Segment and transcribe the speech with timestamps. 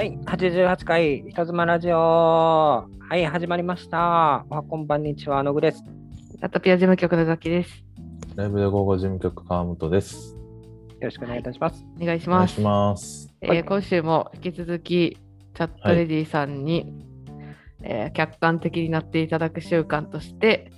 [0.00, 1.98] 第88回人妻ラジオ。
[1.98, 4.46] はい、始まりました。
[4.48, 5.84] おはこんばんにちは、のぐです。
[6.40, 7.84] アトピア事務局のザキです。
[8.34, 10.34] ライブで午後事務局川本です。
[10.34, 11.84] よろしくお願いいたします。
[12.00, 12.58] お願いします。
[12.58, 13.34] お願いします。
[13.42, 15.18] えーはい今週も引き続き、
[15.54, 16.94] チャットレディさんに、
[17.82, 20.72] えー客観的になっていただく習慣として、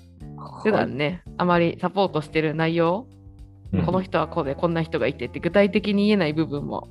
[0.65, 3.07] 普段ね、あまりサポートしてる内容、
[3.73, 6.89] うんこの人はこうでこんな人がいてって具体的に言えない部分も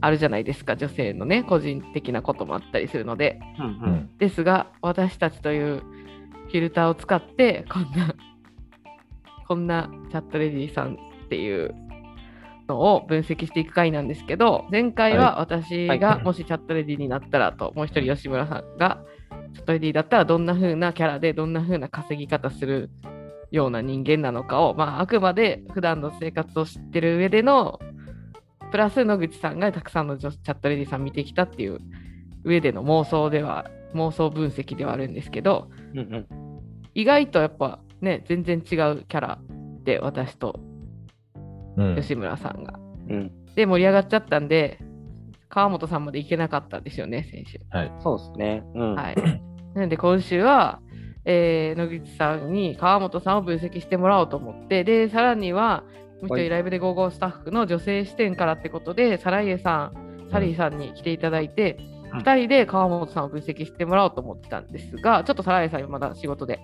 [0.00, 3.40] あるじゃないですか、女性のね、個人的なこともあったりするので。
[3.58, 4.10] うんううんん。
[4.18, 8.14] ですが、私たちというフィルターを使って、こんな、
[9.46, 11.74] こんなチャットレディさんっていう
[12.68, 19.02] のを分析していく回なんですけど、前回は私はいがもしチャットレディになったらと、もう一人吉村さんが
[19.54, 22.90] チャットレディだったらどんな風なキャラでどんな風な稼ぎ方する
[23.50, 27.80] ような人間なのかを、まあ、あくまで普段の生活を知ってる上での
[28.70, 31.80] プラス野口さんがたくさんの女チャットレディさん見てきたっていう
[32.44, 36.26] 上での妄想では妄想分析ではあるんですけどうんうん
[36.94, 39.38] 意外とやっぱね全然違うキャラ
[39.84, 40.58] で私と
[41.76, 41.96] うん。
[41.96, 42.78] 吉村さんが。
[43.08, 43.32] うん。
[43.54, 44.78] で盛り上がっちゃったんで
[45.48, 47.60] 川本さんまで行けなかったんですよね先週。
[47.70, 47.92] はい。
[48.02, 48.62] そうですね。
[48.74, 48.94] うん。
[48.94, 49.16] はい、
[49.74, 50.80] なので今週は、
[51.24, 55.84] えー野口さんに川本さんを分析してもらおうと思ってでさらには
[56.22, 66.58] もう一はい人ライブで55スタッフの女性視点からってことでサライエさんサリーさんに来ていただいて、うん2人で川本さんを分析してもらおうと思ってたんですがちょっとサライエさんはまだ仕事で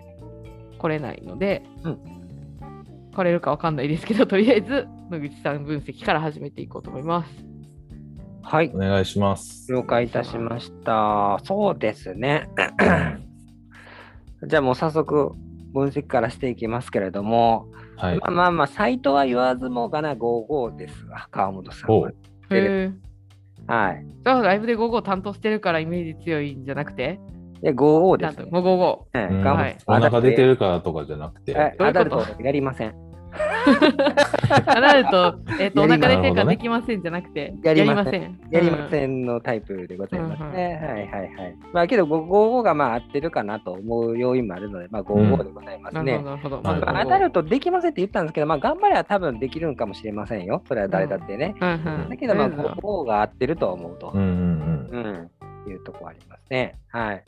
[0.76, 1.98] 来れないので、うん
[3.16, 7.46] 来れるかわかんないですけど とりあえず野口さん分析から始めていこうと思います。
[8.42, 8.78] はいお。
[8.78, 9.72] 願いします。
[9.72, 11.38] 了解いたしました。
[11.44, 12.48] そうですね。
[14.46, 15.32] じゃあもう早速
[15.72, 18.26] 分析からしていきますけれども、はいま。
[18.26, 22.10] あまあまあ、サイトは言わずもがな55ですわ、川本さんは。
[22.50, 22.92] へー
[23.66, 24.06] はい。
[24.24, 27.18] じゃあライブで55担当してるからイメージ強いんじゃなくて？
[27.62, 28.50] で、55です、ね。
[28.50, 28.62] もう
[29.14, 29.30] 55。
[29.32, 31.54] うんはいお腹出てるからとかじゃなくて。
[31.54, 32.16] はいどういうこと？
[32.16, 32.94] アダルトやりません。
[34.66, 38.38] あなると、 えっ、と、お腹出てるからなるほどねできませんじゃなくて、やりませんん。
[38.50, 38.90] やりまん。
[38.90, 40.80] せんのタイプでございますうんうんね。
[40.82, 41.56] はいはいはい。
[41.72, 46.18] まあけど、55がまあ合ってるかなと思う要因もあるので、まあ55でございますね。
[46.18, 46.92] なるほど、なるほど。
[46.92, 50.62] まあ、アダルトできませんって言ったんですけど、まあ頑張れば多分できるんかもしれませんよ。
[50.66, 51.54] それは誰だってね。
[51.60, 51.72] うんう
[52.06, 52.08] ん。
[52.08, 54.12] だけど、まあとりあえず55が合ってるとは思うと。
[54.14, 55.30] うんうんうん、
[55.70, 56.78] いうとこありますね。
[56.88, 57.24] はい。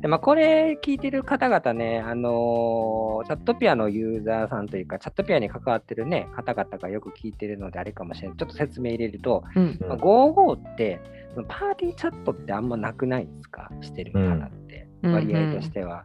[0.00, 8.36] でまあ、これ聞いてる方々ね、あのーチャットピアのユーザーさんというか、チャットピアに関わってるね、方々がよく聞いてるのであれかもしれない。
[8.36, 9.78] ちょっと説明入れると、うん。
[9.88, 11.00] まあ、55って、
[11.34, 13.70] そのパーティーチャットってあんまなくないですか？
[13.80, 16.04] してる方って、うん割合としては。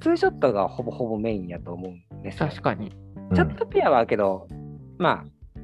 [0.00, 2.48] ツーショットがほぼほぼメインやと思うんですよ。
[2.48, 2.92] 確かに。
[3.30, 3.34] うん。
[3.34, 4.46] チャットピアはけど、
[4.98, 5.60] まあ、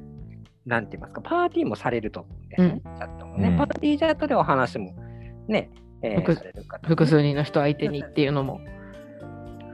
[0.64, 3.48] なんて言いますか、パーティーもされると思うんですね、チャットもね。
[3.50, 4.94] うんパーティーチャットでお話も
[5.48, 5.70] ね、
[6.02, 8.60] えー複される方もね複数人の人相手にっていうのも。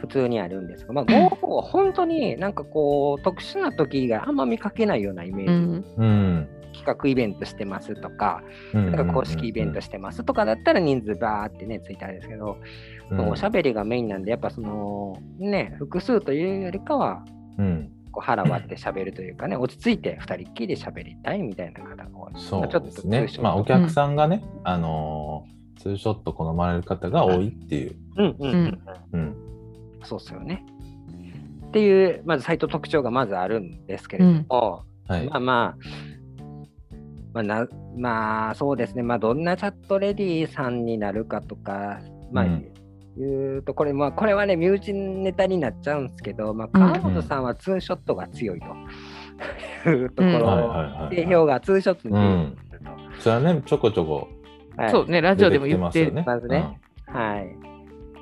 [0.05, 5.85] 普通にあるんですが、まあ、GoGo は本当になんかこう、特殊な時以外あんま見かけないようなイメージ、うん。
[5.97, 6.49] うん。
[6.75, 8.43] 企画イベントしてますとか、
[8.75, 8.93] うん。
[8.93, 12.59] なんか公式イベントしてますとかだったら人数バーってね、ついてあるんですけど、
[13.11, 17.25] うんおしゃべりがメインなんで、やっぱその、ね、複数というよりかは、
[17.59, 17.91] うん。
[18.13, 22.33] こう腹割って喋るというかね、落ち着いて2人っきりで喋りたいみたいな方が多い。
[22.37, 27.97] そうですねまあ、お客さんがね、あのー、ツーショット好まれる方が多いっていう。
[28.17, 28.81] うんうん、ううんん、
[29.13, 29.37] うん。
[30.05, 30.65] そうっすよね。
[31.69, 35.37] っていう、まずサイト特徴がまずあるんですけれども、はいま。
[35.37, 35.77] あまあ、
[37.33, 42.69] まあな、まあそうですね、まあどんなチャットレディさんになるかとか、まあ、うん
[43.17, 48.61] 言うと、これ、まあこれはね、身内ネタになっちゃうんですけど、まあうん川本さんはツーショットが強い
[49.85, 52.57] というとこうんろ、はいはいはい定評がツーショットにうん。
[53.21, 54.29] それはね、ちょこちょこ
[54.77, 56.25] はいそうね、ラジオでも言ってますよね。
[56.27, 57.75] まずねはい。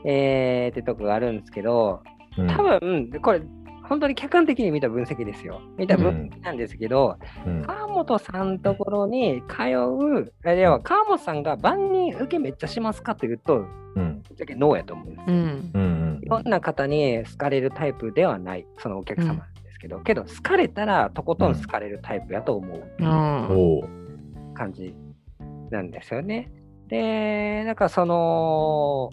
[0.04, 2.02] えー、ってとこがあるんですけど、
[2.36, 2.46] うん。
[2.48, 3.42] 多分、これ、
[3.88, 5.60] 本当に客観的に見た分析ですよ。
[5.76, 7.62] 見た分析なんですけど、うん。
[7.62, 13.64] 川本さんのところに通う、あれは川本さんが万人受けめっちゃしますかというと、
[13.94, 14.22] うん。
[14.28, 15.24] ぶっちゃけノーやと思うんですよ。
[15.28, 15.70] うん。
[15.74, 15.82] うん。
[15.82, 23.46] うんいろんな方に好かれるタイプではない、そのお客様なんですけど、けど好かれたらとことん好かれるタイプやと思ううん。
[23.50, 23.88] おう。
[24.54, 24.94] 感じ
[25.72, 26.52] なんですよね。
[26.88, 29.10] で、なんかその、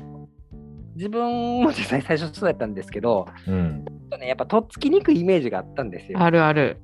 [0.96, 3.86] 自分も実際最初そうやったんですけど、うん。
[3.88, 6.20] ちょっとね、やっぱとっつきにくいイメージがあったんですよ。
[6.22, 6.78] あるある。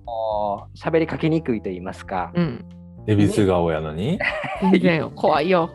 [0.75, 2.31] 喋りかけにくいと言いますか。
[2.33, 2.65] うん。
[3.07, 4.17] 恵比寿顔やのに？
[5.15, 5.69] 怖いよ。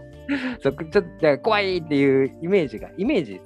[0.62, 3.40] そちょっと怖いっていうイメージが、イメージで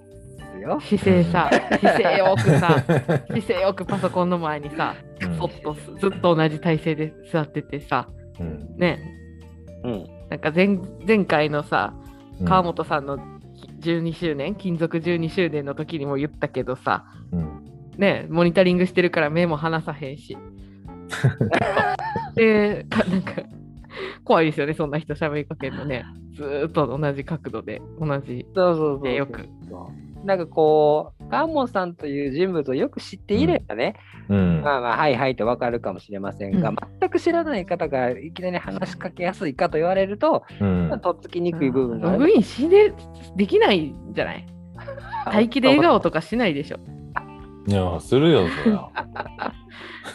[0.55, 0.81] すよ。
[0.81, 1.51] 姿勢さ、
[1.81, 2.85] 姿勢よくさ、
[3.29, 8.09] 姿勢よくパソコンの前にさ、うんそっとずっと同じ体勢で座っててさ、
[8.39, 8.77] うん。
[8.77, 9.01] ね、
[9.83, 10.07] うん。
[10.31, 11.95] なんか前前回のさ
[12.41, 12.47] うん。
[12.47, 13.19] 川本さんの
[13.81, 17.65] 12周年金属12周年の時にも言ったけどさうん。
[17.99, 20.37] ねモニタリングしてるから目も離さへんし。
[22.35, 23.43] でかなんか
[24.25, 26.05] 怖いですよねそんな人喋りかけるのね。
[26.37, 28.47] ずーっと同じ角度で同じ。
[28.55, 29.49] そうそうそうでよく
[30.25, 33.95] なんかこう、川本さんという人物をよく知っていればね、
[34.29, 34.63] うん。
[34.63, 36.77] まあまあ、はいはいとわかるかもしれませんが、うん。
[37.01, 41.01] 全く知らない方がいきなり話しかけやすいかと言われると、うん。
[41.03, 42.19] とっつきにくい部分がある。
[42.21, 42.93] ログイン死んで
[43.37, 44.47] できないんじゃない？
[45.27, 46.79] 待機で笑顔とかしないでしょ？
[47.67, 49.53] いやするよそりゃ。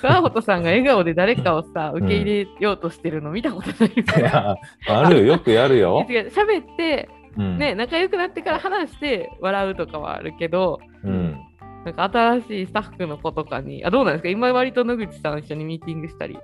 [0.01, 4.55] 川本さんが笑顔で誰かをさ受け入れようとしてるの見たことない いや
[4.87, 7.57] あるよよくやるよ、喋ってうん。
[7.57, 11.37] ね仲良くなってから話して笑うとかはあるけどうん、
[11.85, 14.29] なんか新しいスタッフの子とかにあどうなんですか？
[14.29, 16.37] 今割と野口さん一緒にミーティングしたり。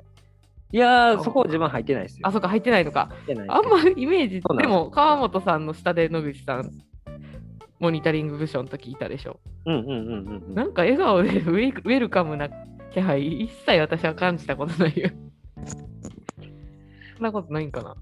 [0.71, 2.27] いやー、そこ自分入ってないですよ。
[2.27, 3.09] あそっか入ってないのか。
[3.47, 6.71] あんまイメージでも川本さんの下で野口さん
[7.79, 9.39] モニタリング部署の時いたでしょ？
[9.65, 10.55] うんうんうんうんうん。
[10.55, 12.49] なんか笑顔で ウェイウェルカムな
[12.91, 15.09] 気配一切私は感じたことないよ。
[17.15, 17.95] そんなことないんかな？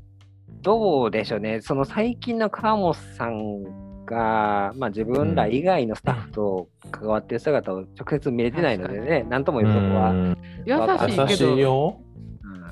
[0.63, 3.63] どうでしょうね、その最近の川本さん
[4.06, 10.12] が、まあ、自分ら以外のスタッフと関わってる姿を直接見れてないのでね、なんともう言うとこは。
[10.12, 10.38] ん。
[10.65, 12.00] 優しい優しいけどよ。
[12.44, 12.63] うん。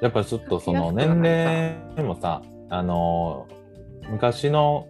[0.00, 3.48] やっぱちょっとその年齢もさあの
[4.10, 4.86] 昔の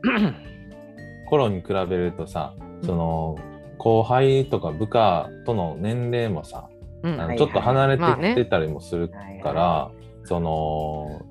[1.31, 2.55] 頃に比べるとさ
[2.85, 3.39] その
[3.79, 6.69] 後輩とか部下との年齢もさ
[7.03, 7.17] うん。
[7.17, 9.11] はいあのちょっと離れてきてたりもする
[9.43, 9.91] から、
[10.25, 11.23] その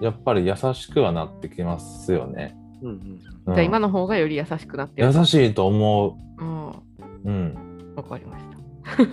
[0.00, 2.56] やっぱり優しくはなってきますよね。
[2.82, 3.20] うんうん。
[3.46, 3.54] うん。
[3.54, 5.12] じゃあ今の方がより優しくなってる。
[5.12, 6.44] 優しいと思う。
[6.44, 6.68] ん。
[6.70, 6.74] う。
[7.24, 7.94] うん。
[7.96, 9.04] わかりました。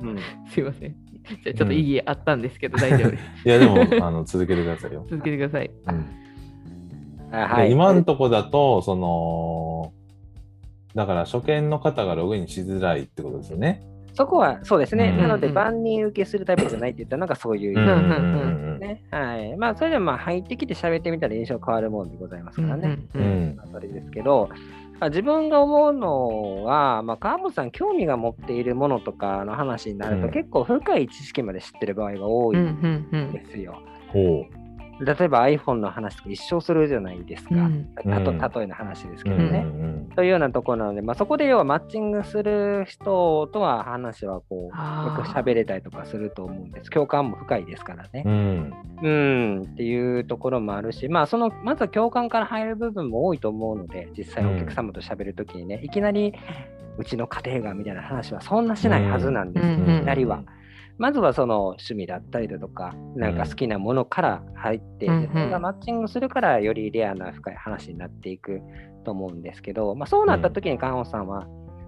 [0.00, 0.18] うん。
[0.50, 0.96] すいません。
[1.42, 3.22] じゃあちょっといい絵あったんですけど大丈夫です。
[3.48, 5.06] いやでもあの続けてくださいよ。
[5.08, 5.70] 続けてください。
[5.88, 6.06] うん。
[7.32, 9.92] あはい、で今のとこだとその
[10.94, 13.82] だから初見の方がログインしづらいってことですよね。
[14.14, 17.96] そこはそうですね、うんなので万人受けするタイプじゃないって言ったのがそういう意うんう
[18.76, 19.04] んですね。
[19.10, 19.56] はい。
[19.56, 22.98] まあ、それでもまあ入ってきて喋ってみたら印象変わるもんでございますからね。
[23.14, 24.48] ううんうんんまあそれですけど、
[25.00, 33.80] まあ自分が思うのは、まあ、川本さん興味が持っているものとかの話になると、うん結構深い知識まで知ってる場合が多いうんんうんうんですよ。
[34.12, 34.44] ほ
[35.00, 37.54] 例えば iPhone の話とか一生するじゃないですか。
[37.54, 39.34] うんたとうん例えの話ですけう。
[39.34, 39.66] うんどね。
[40.14, 46.90] というようなところなので、まあ、そこで要はマッチングする人とは話はこう、よく喋れたりとかすると思うんです。
[46.90, 48.22] 共感も深いですからね。
[48.24, 56.32] うんうん、っていうところもあるし、まあ、その、まずは共感から入る部分も多いと思うので、実際お客様と喋るときにね、いきなり、
[56.96, 60.44] うちの家庭がみたいな話はそんなしないはずなんです、うんうんいきなりは。
[60.98, 68.60] まずはその趣味だったりだとか、なんか好きなものから入って、うんでそれがマッチングするから、よりレアな深い話になっていく
[69.04, 71.46] と思うんですけど、まあ、そうなった時に菅本さんは、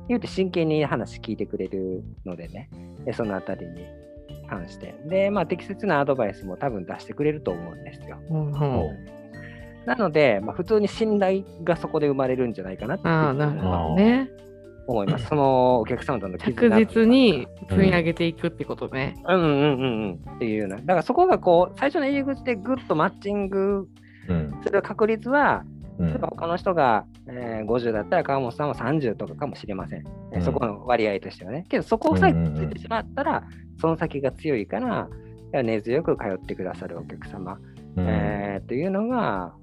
[0.08, 2.69] 言うて真剣に話聞いてくれるのでね、
[3.05, 3.87] でそのあたりに
[4.49, 4.94] 関して。
[5.06, 8.19] で、まあ、適切なアドバイスも多分出してくれると思うんですよ。
[8.31, 8.53] うんうん。
[8.53, 8.91] ほ
[9.87, 13.14] なので、まあ、普通に信頼がそこで生まれるんじゃないかなっていう。
[13.14, 14.31] ああなるほどね
[14.87, 15.27] 思います。
[15.27, 19.15] そのお客様との絆着実に積み上げていくってことね。
[19.27, 20.77] うんうんうんうんっていうような。
[20.77, 23.89] だからそこがこう、最初の入り口でぐっとマッチング
[24.29, 25.65] うんする確率は、
[25.99, 30.01] うん例えば他の人が、えー50だったら川本さんは30とかかもしれません。
[30.01, 31.65] えーうんそこの割合としてはね。
[31.69, 33.44] けどそこさえついてしまったら、
[33.81, 35.08] その先が強いから、
[35.53, 37.58] 根強く通ってくださるお客様、
[37.96, 39.55] うんえーというのが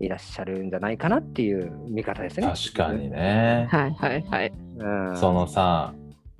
[0.00, 2.46] いらっしゃるんじゃないかなっていう見方ですね。
[2.46, 3.68] 確かにね。
[3.70, 4.52] はいはいはい。
[4.78, 5.16] うん。
[5.16, 5.94] そのさ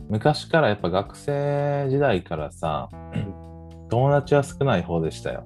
[0.08, 2.88] 昔からやっぱ学生時代からさ
[3.88, 5.44] 友達は少ない方でしたよ。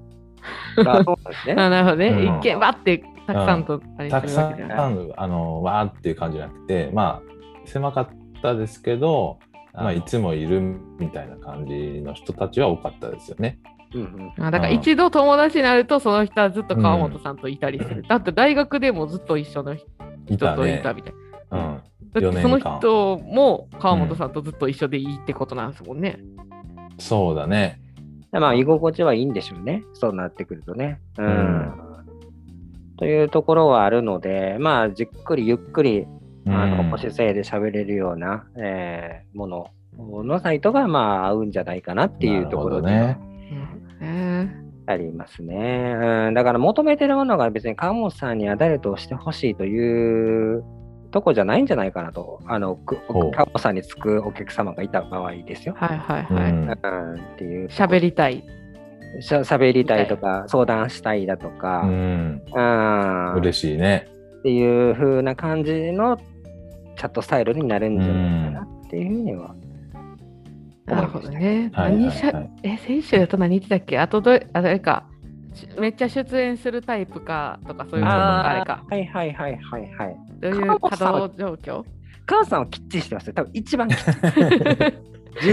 [0.78, 1.54] あそうなんですね。
[1.56, 2.08] あ なるほどね。
[2.08, 4.72] うん一見ばってたくさんとあれたくさん。
[5.16, 7.30] あのわーっていう感じじゃなくてまあ
[7.66, 8.08] 狭かっ
[8.42, 9.38] たですけど、
[9.72, 10.60] まあ、いつもいる
[10.98, 13.58] みたいな感じの人たちは多かったですよね。
[13.94, 18.02] うんうんあだから一度友達になるとその人はずっと川本さんといたりする。
[18.09, 19.87] だって大学でもずっと一緒の人
[20.28, 20.80] いたといね。
[20.82, 21.12] たみたい
[21.50, 21.82] うん、な。
[22.12, 26.18] だっ4てその人も川本さんとずっと一緒でいいってことなんですもんね。
[26.99, 27.80] そうだね。
[28.32, 29.82] まあ、居心地はいいんでしょうね。
[29.94, 31.00] そうなってくるとね。
[31.18, 31.26] うん。
[31.26, 31.90] うん
[32.97, 36.06] というところはあるので、まあ、じっくりゆっくり、
[36.47, 39.70] あの、うん腰姿勢で喋れるような、えーもの
[40.23, 43.29] のサイトが、まあ、合うんじゃないかなっていうところでなるほどうん
[44.00, 45.95] ねありますね。
[46.26, 46.35] うん。
[46.35, 50.64] だから、求めてるものが別に川本さんにアダルトをしてほしいという
[51.11, 52.40] とこじゃないんじゃないかなと。
[52.47, 55.75] あの、川本さんにつくお客様がいた場合ですよ。
[55.76, 56.50] はいはいはい。
[56.50, 57.21] うんうん。
[57.35, 57.69] っていう。
[57.69, 58.45] 喋りたい。
[59.21, 62.42] しゃ喋りたいとか、相談したいだとか、うん。
[62.54, 64.07] うん嬉しいね。
[64.38, 66.16] っていう風な感じの
[66.97, 69.54] チャットスタイルになるんじゃないかなっていうふうには。
[70.87, 71.70] なるほどね。
[71.72, 73.99] はいはい何しゃはいえ、先週だと何言ってたっけ？
[73.99, 75.04] あとど、あれか、
[75.54, 78.84] しめっちゃ出演するタイプかとか、そういうのああれか。
[78.88, 80.16] はいはいはいはいはい。
[80.40, 81.84] どういう稼働状況？
[82.26, 83.32] 母さんはきっちりしてますよ。
[83.34, 84.92] 多分一番きっちり。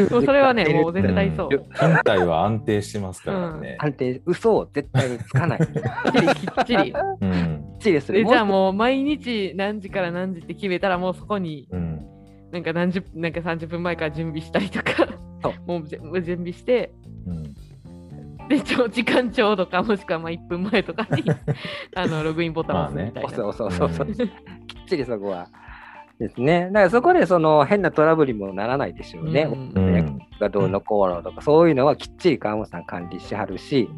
[0.09, 1.49] もうそれはね、もう全絶対そう。
[1.51, 3.77] うん勤怠は安定してますからね。
[3.79, 5.59] 安定、嘘を絶対につかない。
[5.59, 6.93] きっちりきっちり。
[7.21, 7.63] うん。
[7.79, 8.23] ちりする。
[8.23, 12.01] でじゃあもう毎日何時から何時って決めたらもうそこにうん。
[12.51, 15.07] なんか何十なんか30分前から準備したりとか
[15.41, 16.91] そう もう全部準備して
[17.25, 18.47] うん。
[18.47, 21.23] でちょ時間ちょうどかもしくはまあ1分前とかに
[21.95, 23.29] あのログインボタンを押すみたいな。
[23.29, 24.07] そうそうそうそう。
[24.07, 24.27] うんきっ
[24.87, 25.49] ちりそこは。
[26.19, 26.67] ですね。
[26.67, 29.43] だからそこでその変なトラブルにもならないでしょうね。
[29.43, 30.19] うんうん。
[30.39, 33.89] がどうのこうのとか、そういうのはきっちり川本さん管理しはるし、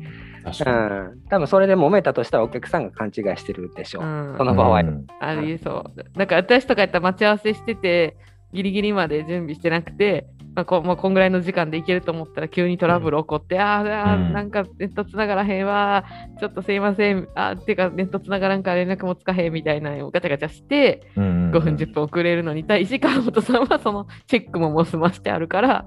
[0.42, 4.04] う確かん、多分それで揉めたとしたらお客さんが勘違いしてるでしょう。
[4.04, 4.82] うんその場合。
[4.82, 6.18] うんありえそう。
[6.18, 8.18] なんか私とかやったら待ち合わせしてて、
[8.54, 14.34] ギリギリまで準備してなくて、まあこまあ、こんぐらいの時間で行けると思ったら急にトラブル起こって、あーあー、うん。
[14.34, 16.04] なんかネットつながらへんわ、
[16.40, 25.86] ちょっとすいません、あーっていうかネットつながらんから連絡もつかへんみたいなのをガチャガチャして、うん5分10分遅れるのに対し、川本さんは そのチェックももう済ましてあるから、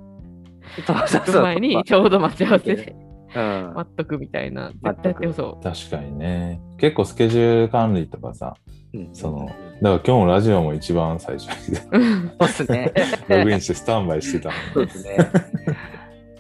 [0.87, 1.35] そうそう10そう。
[1.35, 2.97] 分前にちょうど待ち合わせで
[3.35, 5.62] うん、待っとくみたいな、絶対やってよそう。
[5.62, 6.61] 確かにね。
[6.76, 8.54] 結構スケジュール管理とかさ、
[8.92, 9.09] うん。
[9.14, 9.49] その
[9.82, 12.92] だから今日もラジオも一番最初にうんそうですね。
[13.28, 15.16] ログインしてスタンバイしてたのそうですね。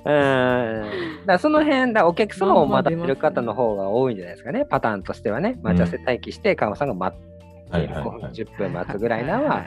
[0.04, 1.26] うん。
[1.26, 5.58] だその辺だ、お客様を待ってる方の方が多いんじゃないですかね、パターンとしてはね。
[5.62, 8.32] 待ち合わせ待機して、川本さんが待っている、5分、はいはいはい。
[8.32, 9.64] 10分待つぐらいなのは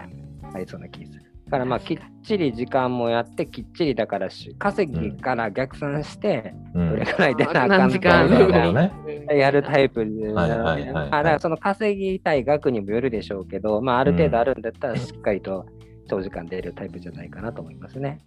[0.53, 1.21] ありそうな気がする。
[1.45, 6.89] だからまあ、きっちり時間もやって、きっちりだからし、稼ぎから逆算して、うん。
[6.89, 9.37] どれくらい出なあかん何時間なるほどみたいなね。
[9.39, 15.65] やるタイプでまあだからその稼ぎたい額にもよるでしょうけど、まあ、ある程度あるんだったらしっかりと
[16.07, 18.19] 長時間出るタイプじゃないかなと思いますね。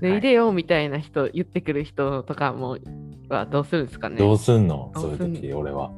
[0.00, 0.20] で、い。
[0.20, 2.78] でよみたいな人、言ってくる人とかも
[3.28, 4.16] はどうするんですかね？
[4.16, 4.90] どうすんの？
[4.92, 5.92] どそういう時、俺は。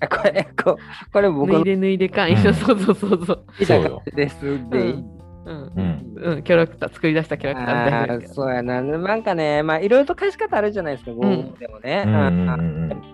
[0.00, 0.78] あこれ、こ
[1.12, 2.36] これ僕の脱いで脱いでかん、うん。
[2.38, 3.44] そうそうそうそう。
[3.60, 4.70] 見た感じです。
[4.70, 4.78] で。
[4.80, 5.19] うん
[5.50, 6.14] うん。
[6.22, 8.82] うん、キャラクター、作り出したキャラクターみたいなそうやな。
[8.82, 11.20] なんかね、まあいろいろと返し方あるじゃないですか、ん語
[11.58, 12.04] でもね。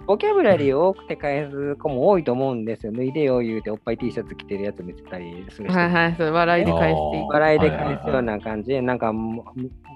[0.06, 2.92] ボキャブラリー多くて返す子も多いと思うんですよ。
[2.92, 7.26] 脱いでよ言うておっぱい T シャツ着てるやつ見せたりする人はいはい、それ笑いで返して。
[7.28, 9.12] 笑いで返すような感じで、なんか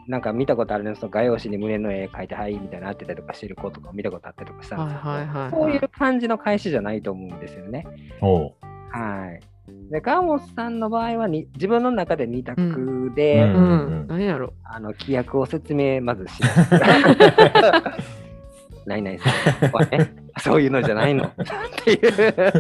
[0.09, 5.51] なんか見たことあるんです画用紙に胸の絵描いて、はい、みたいなのあってたりとかしてる子とか見たことあったりとかしたんはいですけど、はいはい。
[5.51, 7.87] そういう感じの返しじゃないと思うんですよね。
[8.21, 9.50] はい。
[9.91, 13.59] で、川本さんの場合はに自分の中で二択で、うんう
[14.05, 14.55] ん、何やろ。
[14.65, 16.71] あの規約を説明まずします。
[18.87, 19.31] ないないさ
[19.69, 21.35] んはね、 そういうのじゃないのっ
[21.85, 22.53] ていう。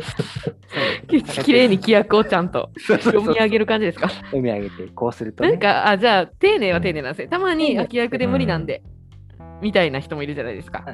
[1.09, 4.09] ききれいに規約をちゃんと読み上げる感じですか？
[4.09, 5.51] 読み上げて、こうすると、ね。
[5.51, 7.29] なんか、あ、じゃあ、丁寧は丁寧なんですね。
[7.29, 8.83] たまに、規約で無理なんで、
[9.61, 10.85] みたいな人もいるじゃないですか。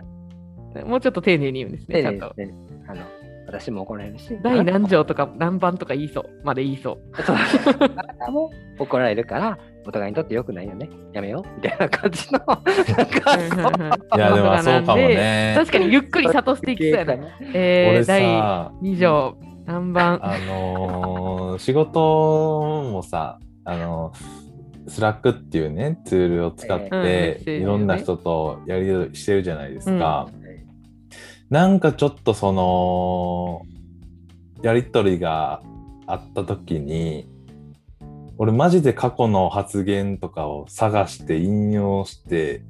[0.85, 2.33] もうちょっと丁寧に言うんですね、ちゃんと。
[2.37, 2.55] ね
[2.89, 3.03] あの
[3.47, 7.23] 私も怒られるし、第何条とか何番とか言いそう、まで言いそう。
[7.23, 7.37] そう。
[7.37, 10.91] あなたも怒られるから、お互いにとって良くないよね。
[11.13, 11.57] やめよう。
[11.57, 12.39] みたいな感じの。
[12.41, 15.55] なんかはいや、でもそうかもね。
[15.57, 16.99] 確かにゆっくり悟していきそう。
[16.99, 17.15] やな。
[17.55, 20.19] え俺ー、第さ、2条、何番。
[20.23, 24.47] あのー仕事もさ、あのー
[24.89, 27.63] Slack っていうね、ツールを使っええて、うん。
[27.63, 30.29] いろんな人とやり取りしてるじゃないですか。
[31.51, 33.63] なんかちょっとその、
[34.63, 35.63] やり取りが
[36.07, 37.29] あった時に、
[38.39, 42.63] 俺マジで過去の発言とかを探して引用して、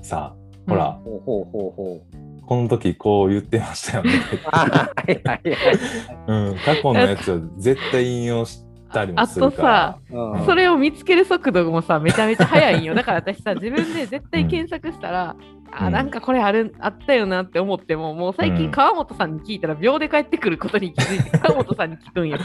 [0.00, 0.36] さ、
[0.68, 2.46] ほら、ほうほうほうほう。
[2.46, 4.12] この時こう言ってましたよね。
[4.52, 5.78] あはいはいはい。
[6.26, 9.98] うん、過去のやつを絶対引用したりもあするから。
[10.10, 12.94] うんそれを見つける速度もさ、めちゃめちゃ速いんよ。
[12.94, 15.36] だから私さ、自分で絶対検索したら、
[15.76, 22.38] あ、うんなんかこれあるあったよなって思っても、もう最近うん川本さんに聞いたら秒で帰ってくることに気づいて、 川本さんに聞くんよ。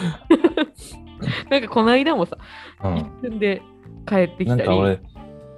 [1.49, 2.37] なんかこの間もさ、
[2.83, 3.61] うん一瞬で
[4.07, 5.01] 帰ってきたり、なんか俺、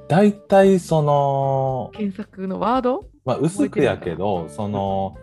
[0.08, 3.06] 大体その、検索のワード？
[3.24, 5.16] まあ、薄くやけど、その、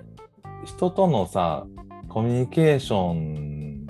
[0.64, 1.66] 人とのさ、
[2.08, 3.86] コミュニケーション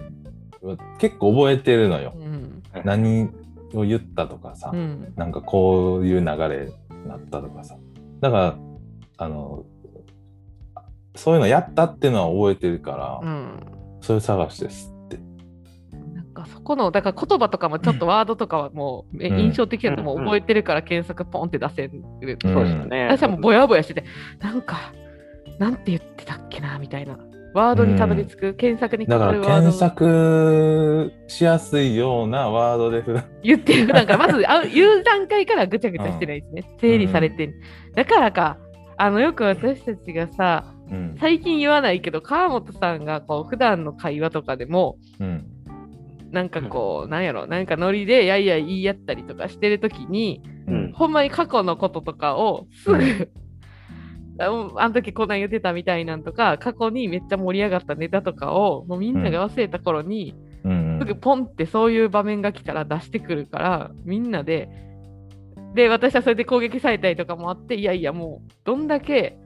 [0.63, 2.25] は結構覚えてるのよう。
[2.25, 2.63] ん。
[2.85, 3.29] 何
[3.75, 5.13] を言ったとかさ、うん。
[5.17, 7.77] なんかこういう流れになったとかさ。
[8.21, 8.59] だから、
[9.19, 9.65] あの、
[11.15, 13.61] そういうのやったっていうのは覚えてるから、うん。
[14.01, 15.19] それ探してすって。
[16.15, 23.09] なんかそこのだから言葉とかもちょっとワードとかはもう、えうん印象的なのもう覚えてるから検索ポンって出せる、うんそうですね。
[23.09, 24.05] 私はもうぼやぼやしてて
[24.41, 24.93] なんか
[25.59, 27.19] なんて言ってたっけなみたいな
[27.59, 33.87] ワードにたどり着く、検索にかだかるワード検索しやすいようなワードで普段言ってる。
[33.87, 37.55] なんかまずあ 言う段階からぐちゃぐちゃしてないですね、整理されてる、
[37.95, 38.59] だからか
[38.97, 41.17] あのよく私たちがさうん。
[41.21, 45.47] 最近言わないけど川本さんがこう普段の会話とかでもうん。
[46.31, 50.93] なんかこう、なんやろなんかノリでやいやい言い合ったりとかしてるときにうん。
[50.93, 53.31] ほんまに過去のこととかをすぐ、う
[54.39, 60.99] あの時こんなん言ってたみたいなんとか過去にめっちゃ盛り上がったネタとかをもうみんなが忘れた頃に、うん。
[61.01, 64.69] すぐポンってそういう場面が来たら出してくるからみんなで。
[65.75, 69.37] で私はそれで攻撃されたりとかもあっていやいやもうどんだけ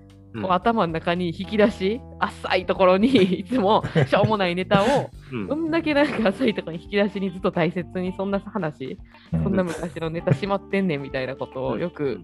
[0.40, 3.08] こう頭の中に引き出し浅いところに
[3.40, 5.46] いつもしょうもないネタをうん。
[5.48, 8.98] どんだけなんか浅いところに引き出しにずっと大切にそんな話
[9.32, 12.20] うんそんな昔のネタしまってんねんみたいなことをよく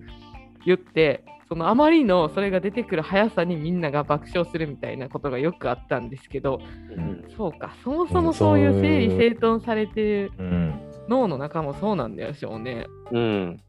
[0.64, 6.60] 言ってそのあまりのそれが出てくる速さにみんなが爆笑するみたいなことがよくあったんですけど
[6.94, 7.24] うん。
[7.36, 10.80] そうかそもそもそういう整理整頓されてるうん。
[11.08, 12.86] 脳の中もそうなんでしょうね。
[13.10, 13.60] うん。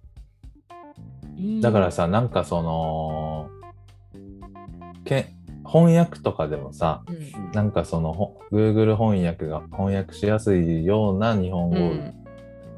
[1.62, 3.50] だからさなんかその
[5.06, 5.34] け
[5.66, 12.16] 翻訳とかでもさうん、なんかそのほ Google 翻訳が翻訳しやすいような日本語をうん。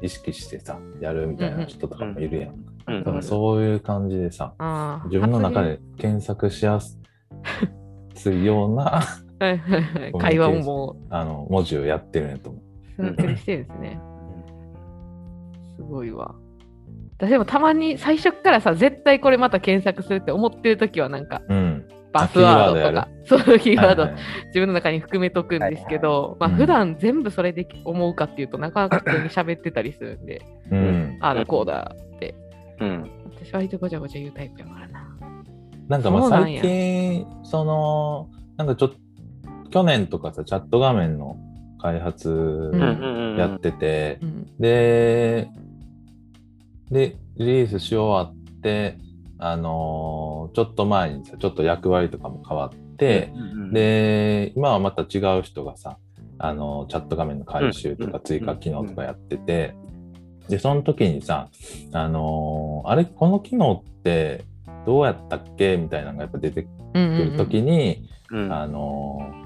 [0.02, 2.61] 意識してさ、やるみたいな人とかもいるやん。
[2.86, 4.54] うんだからそういう感じでさ、
[5.06, 6.80] 自分の中で検索しや
[8.14, 9.02] すいような
[10.18, 13.36] 会話をもあの文字をやってるんやと思う。
[13.36, 14.00] してるんですね。
[15.76, 16.34] すごいわ。
[17.18, 21.88] 私でもたまに最初からさ絶対これまた検索するって思ってる時はなんかうん。
[22.12, 31.18] パスワードとかそういうキーワードはいはい自分の中に含めとくんですけど、はいはいまあ普段全部それで思うかっていうとなかなか普通に喋ってたりするんで、うん。
[31.20, 32.34] ああだこうだって。
[32.82, 33.10] うん
[33.44, 35.08] 私割とごちゃごちゃ言うタイプやからな。
[35.88, 38.96] なんかまあ最近、その、なんかちょっと、
[39.70, 41.36] 去年とかさ、チャット画面の
[41.80, 44.46] 開発うんやってて、うん。
[44.58, 45.50] で、
[46.90, 48.98] で、リリースし終わって、
[49.38, 53.32] あのーちょっと前にさ、ちょっと役割とかも変わって、
[53.72, 55.98] で、今はまた違う人がさ、
[56.38, 59.74] あのーチャット画面の回収とうんか追加機能とかやってて、
[60.48, 61.48] で、その時にさ、
[61.92, 64.44] あのーあれ、この機能って
[64.86, 65.76] どうやったっけ？
[65.76, 68.52] みたいなのがやっぱ出てくうんうんる時に、うん。
[68.52, 69.42] あのー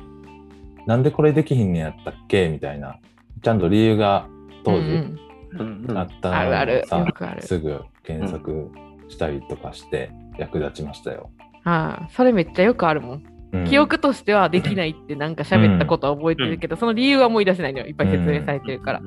[0.87, 2.49] なんでこれできひんねやったっけ？
[2.49, 2.99] みたいな、
[3.43, 4.29] ちゃんと理由が
[4.65, 5.21] 当時うん
[5.53, 5.87] うん。
[5.89, 6.85] うんあったあるある。
[6.91, 8.71] のをさ、すぐ検索
[9.09, 11.31] したりとかして役立ちましたよ。
[11.65, 13.23] はい、それめっちゃよくあるもん。
[13.53, 17.87] うん記憶としてはできないってなんか喋ったことは覚えてるけど、その理由は思い出せないのよ。
[17.87, 19.03] いっぱい説明されてるから。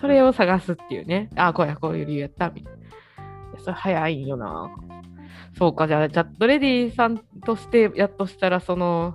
[0.00, 1.30] それを探すっていうね。
[1.36, 2.50] ああ、こうや、こういう理由やった。
[2.50, 3.60] みたいな。
[3.60, 4.70] それ早いんよな。
[5.58, 9.14] そうか、じゃあ、チャットレディさんとしてやっとしたら、その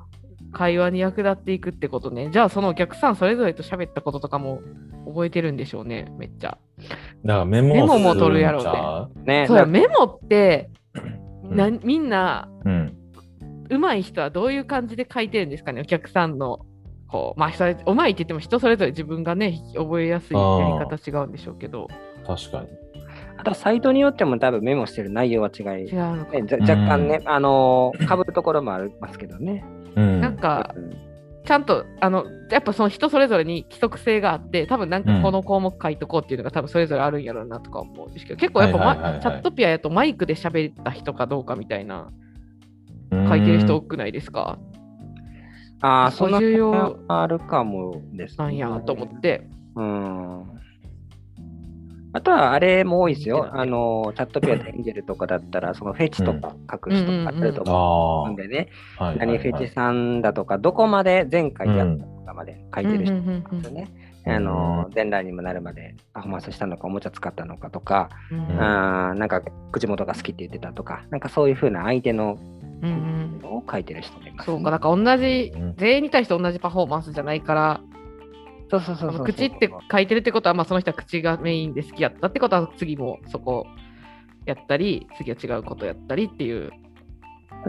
[0.51, 2.29] 会話に役立っていくってことね。
[2.31, 4.61] じゃあ、そのお客さんそれぞれと喋ったこととかも
[5.05, 6.57] 覚えてるんでしょうね、めっちゃ。
[7.25, 10.99] だからメモメモも取るやろうねねそうや、メモって、う
[11.53, 12.98] んなみんなうん。
[13.69, 16.59] 上手い人はどういう感じで書いてるんですかね、お客さんの。
[17.07, 21.87] こうまあ、それ上手いって言っても人それぞれ自分がね、覚えやすいやり方違うんでしょうけど、
[22.25, 22.67] 確かに。
[23.37, 26.31] あとサイトによっても多分メモしてる内容は違い、ね、違うのか。
[26.45, 29.65] ざ若干ね、あのー、かぶるところもありますけどね。
[29.95, 30.21] うん。
[30.21, 31.09] なんか、うん
[31.45, 42.28] ちゃんと、あの、やっぱその人それぞれに規則性があって、多分なんかこの項目書いとこうっていうのが多分それぞれあるんやろうなとか思うんですけど、結構やっぱ、チャットピアやとマイクで喋った人かどうかみたいなうん
[43.11, 44.59] 書いてる人多くないですか、
[45.81, 49.47] ああ、その重要あるかもです、なんやと思って。
[49.75, 50.43] うん。
[52.11, 53.49] あとはあれも多いですよ。
[53.51, 58.29] あの、チャットピアでエンジェルとかだったら、そのフェチとか書く人とかあるとあ思あ。
[58.29, 58.69] うんでね、
[58.99, 63.87] 何フェチさんだとか、どこまで前回やったのかまで書いてる人ですよね。
[63.93, 69.41] うんあの、前来にもなるまでパフォーマンスしたのか、おもちゃ使ったのかとか、うんうんあーなんか
[69.71, 72.37] 口元が好きって言ってたとか、なんかそういうふうな相手の
[72.81, 73.57] うんうん。
[73.57, 77.81] を書いてる人もいます、そうか、だから同じうん、全員に対して同じパフォーマンスじゃないから、
[78.69, 79.23] そうそうそう。
[79.23, 83.65] 口って書いてるってことは、まあ、その人は口がメインで好きやったってことは、次もそこ
[84.45, 86.71] やったり、次は違うことやったりっていう。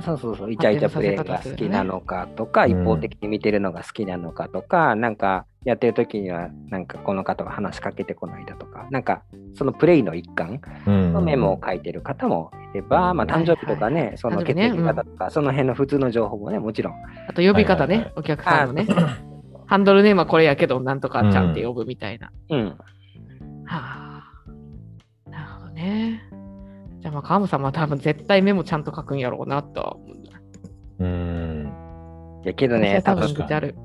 [0.03, 2.83] そうそうそう、イチャイチャプレイが好きなのかとか、うん。
[2.83, 9.23] 一方的に見てるのが好きなのかとか、なんかやってる時には、なんかこの方が話しかけてこないだとか、なんか
[9.55, 16.95] そのプレイの一環うんのメモを書いてる方もいれば、うんまあ誕生日とかね、その血誕生日ね液型とか、その辺の普通の情報もね、もちろん。
[17.29, 18.87] あと呼び方ね、はいはいはいお客さんのね。
[19.71, 22.33] ハンドルネームはこれやけど、なんとかちゃんって呼ぶみたいな。
[22.51, 22.67] うん。
[22.67, 22.77] は
[23.69, 24.25] あ。
[25.31, 26.25] なるほどね。
[26.99, 30.41] じゃあ、まあ、川本さんは多分絶対メモちゃんと書くんやろうなとは思うんだ。
[30.99, 31.73] うん。
[32.45, 33.77] やけどね、多分る。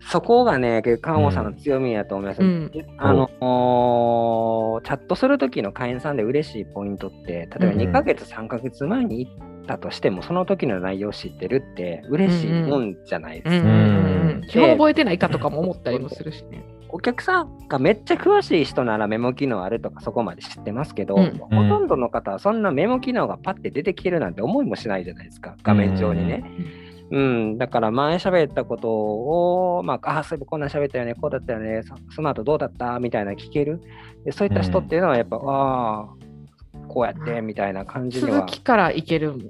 [0.00, 2.42] そこがね、結構看護さんの強みやと思います。
[2.42, 2.70] うん。
[2.98, 9.32] あのおーチャットするときの会員さんで嬉しいポイントって、例えばうん2ヶ月、3ヶ月前に行っ
[9.66, 13.68] たとしても、その時の内容を知ってるって嬉しいもんじゃないですか。
[14.48, 16.64] 基本覚えてないかとかも思ったりもするしね。
[16.94, 26.44] お客さんがめっちゃ詳しい人ならメモ機能あるとかそこまで知ってますけど、うんほとんどの方はそんなメモ機能がパッて出てきてるなんて思いもしないじゃないですか、画面上にね。
[26.44, 26.83] うん、
[27.58, 32.98] だから前喋ったことを、まあ、ああ、そういえばこんなん喋ったよね、こうだったよね、そスマートどうだった？
[32.98, 33.80] みたいな聞ける。
[34.24, 36.08] でそういった人っていうのはやっぱ、ああ、
[36.88, 38.46] こうやってみたいな感じでは続。
[38.52, 39.40] きからいけるもん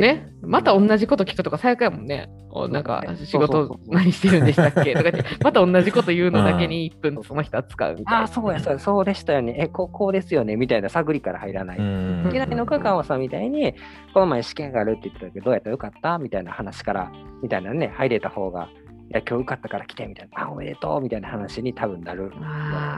[0.00, 0.32] ね。
[0.42, 2.28] また同じこと聞くとか最悪やもんね。
[2.54, 4.92] おなんか仕事何してるんでしたっけ？
[4.94, 8.20] とか言って、 また同じこと言うのだけに1分その人は使うみたいな。
[8.20, 9.54] ああ、そうや、そうや、そうでしたよね。
[9.58, 11.78] え、こうこうですよね、みたいな探りから入らない。
[11.78, 13.74] うんいけないのか、川さんみたいに、
[14.12, 17.10] この前試験があるって言ってたけど、どうやったらよかったみたいな話から、
[17.42, 18.68] みたいなね、入れた方が、
[19.10, 22.30] いや、今日受かったから来て、みたいな、あ、おめでとうみたいな話に多分なる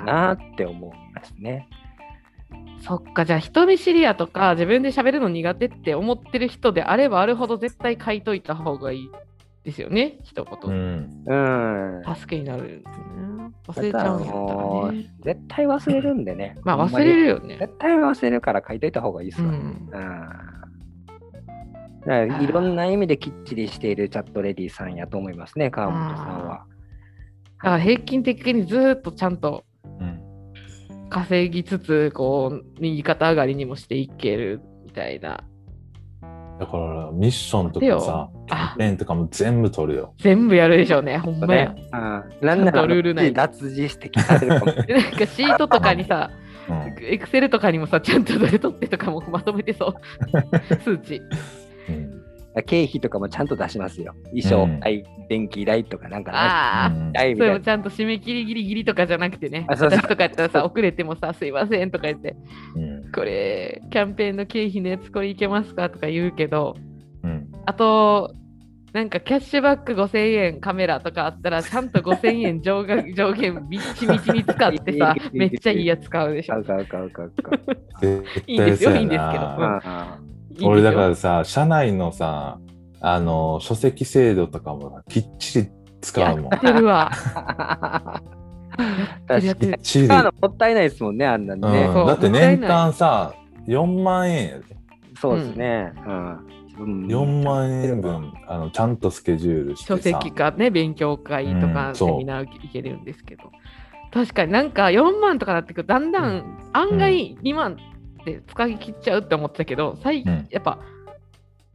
[0.04, 1.68] なって思いますね。
[2.80, 9.10] そっか、じゃあ人見知りやとか自分で喋るの苦手って思ってる人であればあるほど絶対書いといた方がいい
[9.64, 10.70] ですよね、一う言。
[10.70, 11.24] ん。
[11.26, 11.34] う
[12.00, 12.14] ん。
[12.14, 13.04] 助けになるんですね。
[13.66, 14.54] 忘れちゃうんやった
[14.86, 15.06] らね。
[15.20, 16.58] 絶対忘れるんでね。
[16.62, 17.56] まあ忘れるよね。
[17.58, 19.48] 絶対忘れるから書いといた方がいいですわ。
[19.48, 19.54] うん。
[19.56, 20.54] うん
[22.06, 26.66] いろんな意味できっちりしているチャットレディさんやと思いますね、川本さんは。
[27.56, 29.73] だから平均的にずーっとちゃんとうん。
[31.14, 35.44] 稼ぎつつ、こう、右肩上がりにもしていけるみたいな。
[36.58, 40.14] だから、ミッションとかさ、キあャンペーンとかも全部取るよ。
[40.18, 41.72] 全部やるでしょうね、ほんまや。
[41.72, 44.72] ねうん、なんなちゃんとルールら内脱字して聞かせるかも。
[44.82, 46.30] で なんかシートとかにさ、
[46.68, 47.04] うん。
[47.04, 49.94] エクセルとかにもさ、ちゃんとどれ取ってとかもまとめてそう。
[50.82, 51.22] 数値。
[51.88, 52.13] うん
[52.62, 54.14] 経費とかもちゃんと出しますよ。
[54.32, 56.38] 衣装うん代、電気代とかなんかね。
[56.38, 56.88] ああ。
[56.88, 57.54] うん代みたいな。
[57.54, 62.36] それもちゃんと締め切りギリギリとかじゃなくてね、あそうそう私とかやったらさ、遅れてもさ、すいませんとか言って、
[62.76, 66.76] うんこれ、キャンペーンの経費のやつこれいけますかとか言うけど、
[67.22, 67.48] うん。
[67.66, 68.34] あと、
[68.94, 76.62] なんかキャッシュバック5000円カメラとかあったら、ちゃんと5000円上が 上限みっちみちに使ってさ、 めっちゃいいやつ買うでしょ。
[76.62, 77.60] 買う買う買う買
[78.02, 79.44] う いいんですよいいんですけど
[80.62, 82.58] 俺だからさ、社内のさ、
[83.00, 85.68] あの、書籍制度とかもきっちり
[86.00, 86.52] 使うもん。
[86.52, 87.10] やってるわ。
[89.26, 89.78] 確かに。
[89.82, 91.90] 使うのもったいないですもんね、あんなんうん、ね。
[91.92, 93.34] そうだって年間さ、
[93.66, 94.64] 4万円やで。
[95.20, 95.92] そうですね。
[96.06, 96.28] うん。
[96.28, 96.44] うん
[96.76, 100.02] 4万円分、あのちゃんとスケジュールして書さ。
[100.02, 103.44] 籍かね、勉強会とかセミナー行けるんですけど、
[104.12, 107.76] 確かになんか4万とかなってくるとだんだん案外2万
[108.32, 110.48] って使い切っちゃうって思ってたけど、最うん。
[110.50, 110.78] やっぱ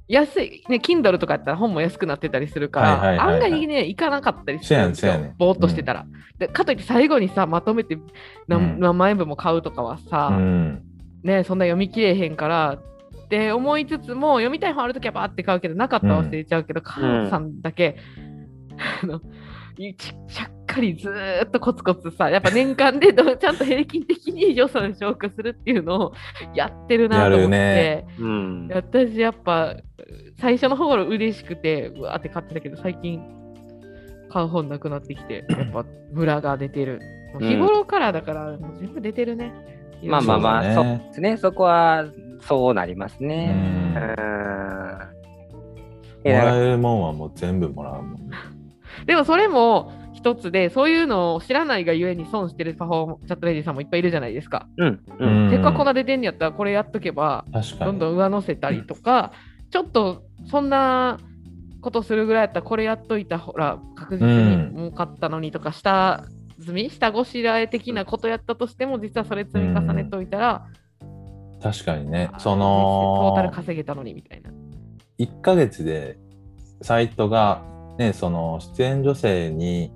[0.07, 3.43] 安い、ね、Kindle とかやったら本も安くなってたりするから、はいはいはいはい。
[3.43, 5.17] 案外ね、いかなかったりするんですよ。
[5.17, 5.35] ね。
[5.37, 6.05] ぼーっとしてたら。
[6.39, 7.97] でかといって最後にさ、まとめて
[8.47, 8.79] 何,、うん。
[8.79, 10.81] 何万円分も買うとかはさ、うん。
[11.23, 12.79] ね、そんな読み切れへんから
[13.25, 17.97] って思いつつも読みたい本あるときはバーって買うけどなかったら忘れちゃうけど、カーンさんだけ、
[19.03, 19.21] あの
[19.95, 26.13] ちちゃっかりずーっとコツコツさやっぱ年間でど ちゃんと平均的に予算消化するっていうのを
[26.53, 28.67] やってるなと思って、ねうん。
[28.73, 29.75] 私やっぱ
[30.37, 33.21] 最初の方から嬉しくてうわーって買ってたけど最近
[34.29, 36.99] 買う本なくなってきてやっぱムラが出てる。
[37.39, 39.53] 日頃からだから、もう全部出てるね。
[40.03, 41.37] まあまあまあ、そうですね。
[41.37, 42.05] そこは
[42.41, 43.53] そうなりますうね。
[43.53, 44.09] んうん。
[46.23, 48.29] もらえるもんはもう全部もらうもん。
[49.09, 54.67] でもそれも一つで、そういうのを知らないがゆえに損してるパフォーチャットレディさんもいっぱいいるじゃないですか。
[54.77, 55.01] うん。
[55.17, 55.43] うん。
[55.45, 57.43] うんせっかくこんな出てんやったらこれやっとけば。
[57.51, 59.31] どんどん上乗せたりとか、
[59.71, 61.17] ちょっとそんな
[61.81, 66.25] ことするぐらいやったらこれやっといたほら確実に儲かったのにとか、下
[66.59, 70.67] 積み下ごしらえ的なことやったとしても実はそれ積み重ねといたら、
[71.63, 72.39] 確かにねあ。
[72.39, 74.51] そトータルの、稼げたのにみたいな。
[75.17, 76.19] 1ヶ月で
[76.81, 77.63] サイトが、
[77.99, 79.91] ね、その出演女性に、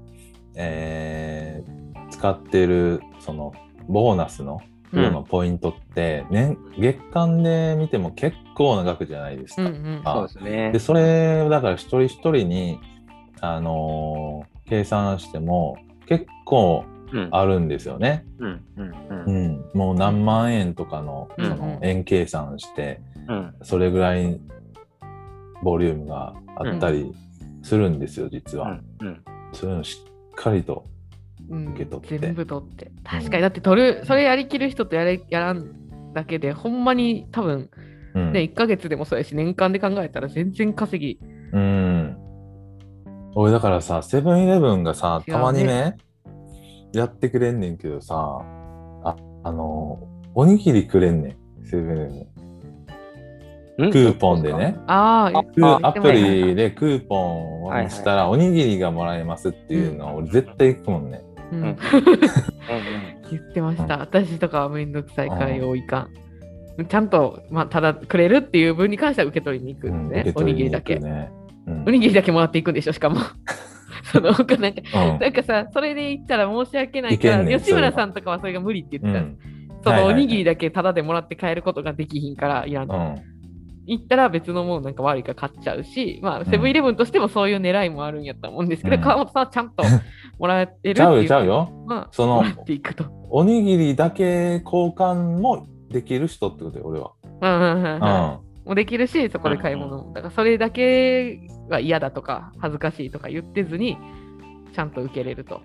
[0.55, 3.53] えー使ってるその
[3.87, 4.61] ボーナスの
[4.91, 9.63] 付与のポイントって、年月間で見ても結構な額じゃないですか。
[9.63, 10.79] うんうんあそうですねで。
[10.79, 12.79] それをだから一人一人に、
[13.41, 17.27] あのー計算しても結構うん。
[17.31, 18.25] あるんですよね。
[18.39, 18.61] うん。
[18.77, 18.89] うん。
[18.89, 19.47] ううん。
[19.53, 23.53] ん、もう何万円とかのうんその円計算して、うん。
[23.63, 24.39] それぐらい
[25.63, 27.11] ボリュームがあったり
[27.63, 28.79] するんですよ、実は。
[29.01, 29.23] うん。
[29.53, 30.85] そういうの知っかりと。
[31.49, 32.91] うん受け取って全部取って。
[33.03, 37.69] 確かに、だって取る、それやりきる人とやれやらんだけで、ほんまに多分、
[38.15, 38.31] うん。
[38.31, 41.19] ね、1ヶ月でもそうやし、年間で考えたら全然稼ぎ。
[41.51, 42.17] うん。
[43.35, 45.97] 俺だからさ、セブンイレブンがさ、ねたまにね、
[46.93, 48.15] やってくれんねんけどさ、
[49.03, 52.27] あ、あの、おにぎりくれんねん、セブンイレブン。
[53.77, 53.91] ん？
[53.91, 54.77] クーポンでね。
[54.87, 61.21] あアプリでクーポンをしたらおにぎりがもらえますっていうのは俺絶対行くもんね。
[61.51, 61.77] うん
[63.29, 63.99] 言ってました。
[63.99, 66.09] 私とかはめんどくさいからよういか
[66.79, 66.85] ん。
[66.87, 70.33] ちゃんと、まあ、ただくれるっていう分に関しては受け取りに行くうんん、ですね。
[70.35, 70.95] おにぎりだけ。
[70.95, 71.31] 行くね。
[71.67, 73.21] うんおにぎりだけもらっていくんでしょ、しかも。
[74.11, 74.81] その他なんか、
[75.13, 79.19] うんなんかさ、それで言ったら申し訳ないから、吉村さんとかはそれが無理って言って
[79.83, 83.32] たそのおにぎりだけタダでもらって帰ることができひんから、いや、うん
[83.85, 89.83] 行ったら別のものなんか悪いから買っちゃうし、まあ、セブンイレブンとしてもそういう狙いもあるんやったと思うんですけど、うん川本さんはちゃんと
[90.39, 90.95] もらえるっていう。
[90.95, 91.85] ちゃうよ、ちゃうよ。
[91.87, 93.05] まあ、そのもらっていくと。
[93.29, 97.11] おにぎりだけ交換もできる人ってことよ、俺は。
[97.41, 97.99] うんうんうんうんうん。
[97.99, 100.13] もうできるし、そこで買い物も。
[100.13, 103.97] だからそれだけが嫌だとか、恥ずかしいとか言ってずに、
[104.73, 105.61] ちゃんと受けれると。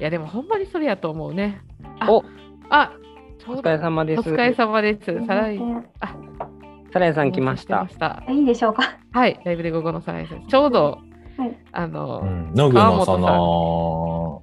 [0.00, 1.62] いや、でもほんまにそれやと思うね。
[2.00, 2.24] あお
[2.70, 2.92] あ、
[3.38, 4.20] ちょうどお疲れ様です。
[4.20, 5.26] お疲れ様です。
[5.26, 5.58] さらい
[6.00, 6.16] あ
[6.94, 7.88] サラヤさん来ました。
[8.28, 9.00] いいでしょうか。
[9.10, 10.46] はい、ライブで午後のさらいです。
[10.48, 11.00] ちょうど、
[11.36, 14.42] はいあの、うんノグのその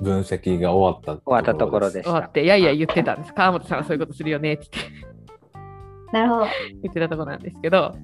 [0.00, 2.04] 分析が終わった終わったところで。
[2.04, 3.34] 終わって、いやいや言ってたんです。
[3.34, 4.68] 川本さんはそういうことするよねって
[6.12, 6.46] なるほど。
[6.82, 7.96] 言ってたところなんですけど、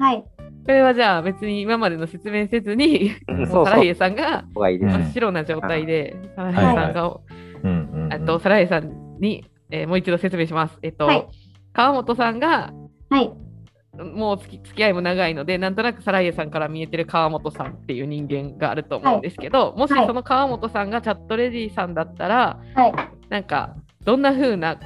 [0.00, 0.24] はい。
[0.66, 3.12] これはじゃあ別に今までの説明せずに、
[3.52, 10.76] サライエさんが真っ白な状態で、サライエはいさんが、うんうんうんあと、サライエさんに、えーもう一度説明します。
[10.82, 11.28] えっと、はい
[11.72, 12.72] 川本さんが、
[13.12, 13.30] はい。
[13.98, 22.92] もう付き付き合いも長いので、なんとなくサライエさんから見えてる川本さんっていう人間があると思うんですけど、もしはいその川本さんがチャットレディさんだったら、はい。
[23.28, 24.80] なんか、どんな風な、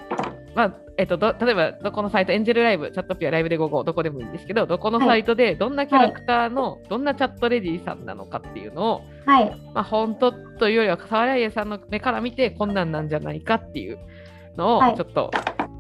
[0.56, 9.50] まあ、えっと、ど例えば、どこのサイト、エンジェルライブ、チャットピア、ライブで午後、どこでもいいんですけど、どこのサイトで、どんなキャラクターの、どんなチャットレディさんなのかっていうのを、はい。
[9.72, 13.98] まあ、本当というよりは、サライエさんの目から見て、こんなんなんじゃないかっていう
[14.56, 15.30] のを、はいちょっと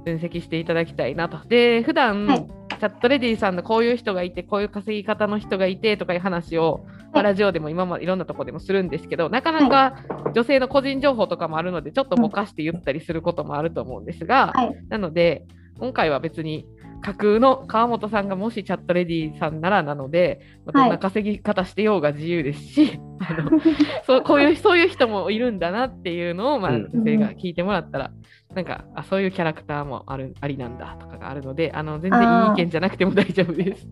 [0.06, 1.38] 分析していただきたいなと。
[1.48, 2.46] で、普段、はい。
[2.78, 14.76] チャットレディさんのこういう人がいて、こういう稼ぎ方の人がいてとかいう話を、まあラジオでも今までいろんなとこでもするんですけど、なかなか女性の個人情報とかもあるので、ちょっとぼかして言ったりすることもあると思うんですが、はい。
[14.90, 15.46] なので、
[15.78, 16.66] 今回は別に
[17.02, 23.50] 架空の川本さんがもしチャットレディさんならなので、まあどんな稼ぎ方してようが自由ですし、 あの
[24.04, 26.90] そうこういうそういう人もいるんだなっていうのを、まあ、うん。
[26.92, 28.10] 女性が聞いてもらったら、
[28.56, 33.86] なんかあそういうキャラクターもあるありなんだとかがあるので、あの全然いい意見じゃなくても大丈夫です。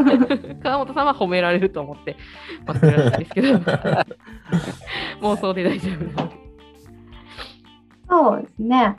[0.62, 2.16] 川本さんは褒められると思って
[2.66, 3.48] 待ってるらしいですけど、
[5.20, 6.46] 妄想で大丈夫。
[8.08, 8.96] そうですね。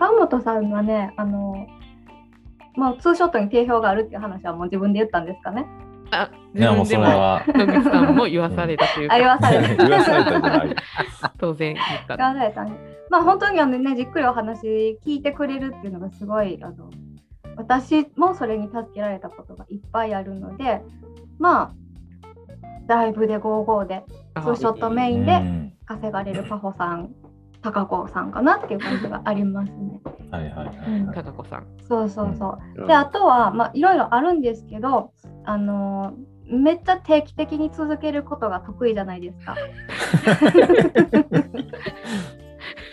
[0.00, 1.68] 川本さんはね、あの、
[2.74, 5.64] まあ、ツーショットに定評があるっていう話はもう自分で言ったんですかね。
[6.22, 9.88] あいやもうそれは野口さんも言わされたというあ、言か、わされた。
[9.88, 10.76] 言わされた じゃない。
[11.38, 12.72] 当然言った言わされたね。
[13.10, 16.90] まあ、本当にあのね、じっくりお話聞いてくれるっていうのがすごい、あの、
[17.56, 20.82] 私もそれに助けられたことがいっぱいあるので、
[21.38, 21.72] まあ、
[22.86, 24.04] ライブで55で、
[24.42, 27.10] ツーショットメインでうん稼がれるパホさん、
[27.64, 30.00] 高子さんかなっていう感じがありますね。
[30.30, 31.16] はいはいはいうんはい。
[31.16, 31.66] 高子さん。
[31.88, 32.80] そうそうそう。
[32.82, 35.12] うんであとは、まあ、いろいろあるんですけど、
[35.44, 39.56] あのーめっちゃ定期的に続けることが得意じゃないですか。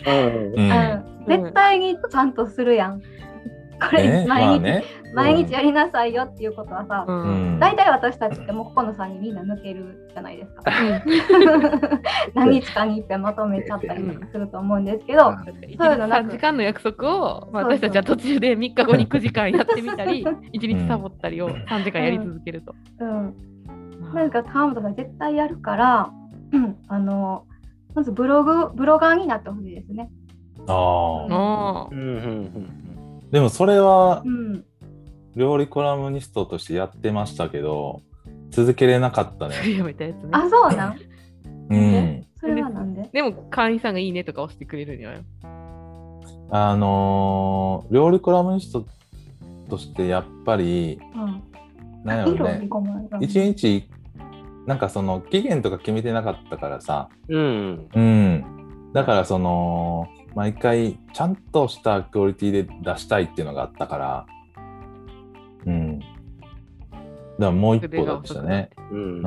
[0.06, 3.02] うん、絶対にちゃんとするやん。
[3.90, 4.84] これ、ねま毎日、あね。
[5.14, 7.56] 毎日やりなさいよっていうことはさ、ううん。
[7.56, 10.62] ん大体私たちってもうここのさんにみんな抜けるじゃないですか。
[12.34, 22.74] 何日かに一遍まとめちゃったりとかすると思うんですけど、そういうのなく3時間の約束を、まあ、私たちは途中で3日後に9時間やってみたり、1日サボったりを3時間やり続けると。
[23.00, 23.34] うん、
[24.14, 26.10] なんか川本さん絶対やるから、
[26.52, 27.44] うん、あの
[27.94, 30.10] まずブログブロガーになってほしいですね。
[30.66, 30.74] ああ。
[31.28, 32.81] もうんうんうん
[33.32, 34.64] でもそれはうん、
[35.34, 38.02] 料理コラムニストとしてやってましたけど、
[38.50, 39.76] 続けれなかったう、ね。
[39.76, 40.28] やめたやつね。
[40.32, 40.98] あそうなん？
[41.70, 42.26] うん。
[42.38, 43.08] それはなんで？
[43.12, 45.20] でも、会員さんがいいねとか押してくれるにはよ。
[46.50, 48.86] あのー料理コラムニスト
[49.70, 51.42] としてやっぱり、うん
[52.04, 52.68] なんやろ色ね、
[53.20, 53.88] 一日、
[54.66, 58.44] なんかその期限とか決めてなかったからさ、うんうん。
[58.92, 64.26] だからその、毎回ちゃんとしたクオリティで出したいっていうのがあったから、
[65.66, 66.00] うん。
[67.38, 68.70] らもう一歩でしたね。
[68.90, 68.98] うん。
[68.98, 69.22] うん。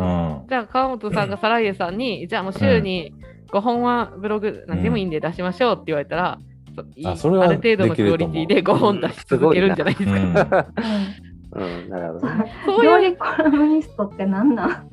[0.47, 3.13] じゃあ川本さんがサライエさんに、じゃあもう週に
[3.51, 6.39] 5本はブログ何でもいいんで出しましょうって言われたら、
[6.75, 10.11] そいいあそれはある程度のクオリティで5本出し続けるんじゃないです
[10.45, 10.67] か。
[11.53, 11.59] う。
[11.59, 11.63] ん。
[11.63, 12.51] うん、なるほどね。
[12.65, 12.83] そういう。
[12.83, 14.89] 料理コラムニストって何なん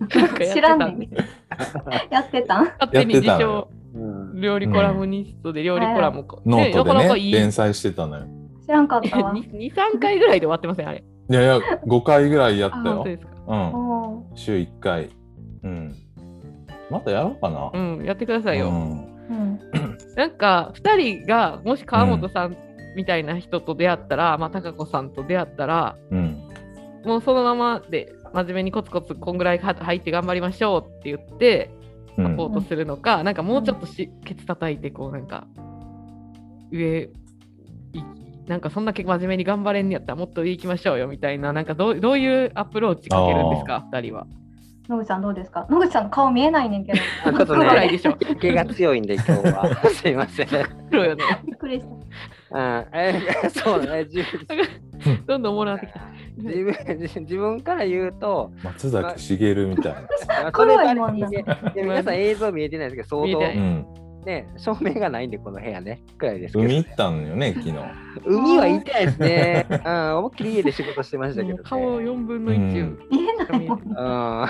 [0.53, 0.87] 知らた。
[0.87, 1.11] んねん。
[2.11, 2.65] やってたん？
[2.67, 3.69] 勝手に自やってたの称
[4.43, 7.31] 料理コラムニストで料理コラム、ノートでね。
[7.31, 8.27] 連載してたのよ。
[8.67, 9.33] 知らんかったわ。
[9.35, 11.03] 2、3回ぐらいで終わってません、あれ。
[11.31, 13.05] いやいや、5回ぐらいやったよ。
[13.47, 13.57] うん。
[13.57, 15.11] お週1回。
[15.63, 15.95] うん。
[16.91, 17.71] またやろうかな。
[17.73, 18.69] うん、やってくださいよ。
[18.69, 19.61] うんーうん
[20.17, 22.57] なんか2人がもし川本さん
[22.97, 26.43] みたいな人と出会ったら、まあ貴子さんと出会ったらうん。
[27.05, 31.82] もうそのままで真面目にコツコツこんぐらいは入って頑張りましょうって言ってうん
[32.17, 35.47] サポートするのか、なんかもうちょっとし、ケツ叩いてこうなんか
[36.71, 38.03] 上い
[38.47, 44.27] なんかそんだけ真面目に頑張れんやったらもっと上行きましょうよみたいななんかどうどういうアプローチかけるんですか2人は。
[44.89, 45.65] 野口さんどうですか？
[45.71, 46.99] 野口さんの顔見えないねんけど。
[47.25, 49.81] あちょっとねぐらいでしょ、毛が強いんで今日は。
[49.95, 50.49] すいません。
[50.91, 51.23] 黒よね。
[51.47, 51.87] びっくりし
[52.51, 52.59] た。
[52.59, 53.21] うん、え
[53.51, 54.23] そうね、自
[54.99, 56.01] 分どんどんもらってきた。
[56.39, 60.01] 自分自分から言うと、松崎しげるみたいな。
[60.01, 63.87] まあ 黒いもんなそれがねいや皆さん映像見えてないですけど、相当うん。
[64.25, 66.65] ね、照明がないんで、この部屋ね、くらいですけど。
[66.65, 67.77] 海行ったんよね、 昨日。
[68.25, 69.67] 海は痛いですね。
[69.85, 71.65] うん、思いっきり家で仕事してましたけど、ね。
[71.65, 73.81] 顔4分の1、うん見えないもん。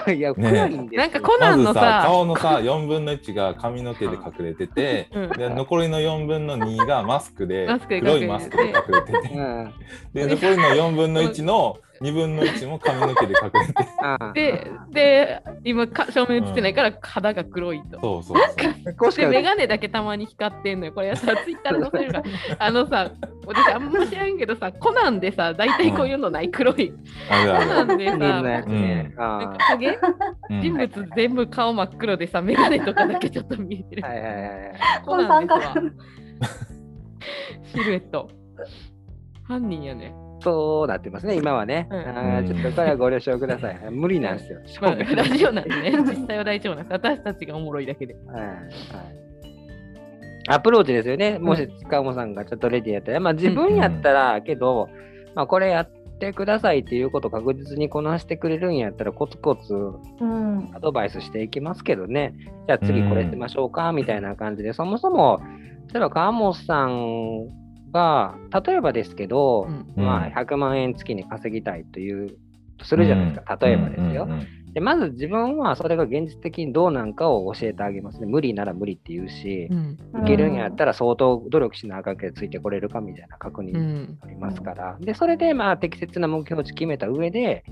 [0.08, 9.72] うん、いや、暗いんですよなんかコナまずさンのさ、顔のさ4分の1が髪の毛で隠れてて、うんで残りの4分の2がマスクで黒いマスクで隠れててうん。
[10.12, 18.00] で残りの4分の1の2分の1も髪の毛で隠れてあで、で、今か、正面映ってないから肌が黒いと。
[18.00, 20.92] そうそうそうで、こうしかメガネだけたまに光ってんのよ。
[20.92, 22.24] これさ、 ツイッターで載せるから。
[22.58, 23.10] あのさ、
[23.46, 26.90] 私あんま知らんけどさ、コナンでさ、大体こういうのない黒い。
[26.90, 26.96] コ
[27.30, 29.12] ナンでさ、みんなんね。
[29.16, 29.98] かあ影？
[30.50, 34.06] うん人物全部顔真っ黒でさ、メガネとかだけちょっと見えてるー。
[34.08, 34.72] はいはいはいはい。
[35.04, 35.90] コナンですわこの。
[37.64, 38.28] シルエット。
[39.44, 40.14] 犯人やね。
[40.42, 41.88] そうなってますね、今はね。
[41.90, 43.78] うんあーちょっとこれはご了承ください。
[43.90, 44.60] 無理なんですよ。
[44.80, 46.92] まあ、 ラジオなんでね、実際は大丈夫なんです。
[46.92, 48.14] 私たちがおもろいだけで。
[48.26, 48.52] はいはい
[50.48, 51.38] アプローチですよね。
[51.38, 54.88] もし塚本さんがちょっとレディーやったら、まあ自分やったら、けど、
[55.34, 60.70] まあこれやってくださいっていうことを確実にこなしてくれるんやったら、コツコツうん。
[60.74, 62.34] アドバイスしていきますけどね。
[62.66, 65.40] じゃあ次これしましょうか、みたいな感じで、そもそも、
[65.92, 67.46] 例えば川本さん
[67.92, 72.36] が、例えばですけど、うんまあ100万円月に稼ぎたいという、
[72.78, 73.58] とするじゃないですか。
[73.60, 74.24] 例えばですよ。
[74.24, 78.26] うんうんうんでまず自分はそれが現実的にどうなんかを教えてあげますね。
[78.26, 79.98] 無理なら無理って言うし、うん。
[80.22, 84.18] いけるんやったら相当努力しなあかんけどついてこれるかみたいな確認うん。
[84.22, 87.64] ありますから、でそれでまあ適切な目標値決めた上で、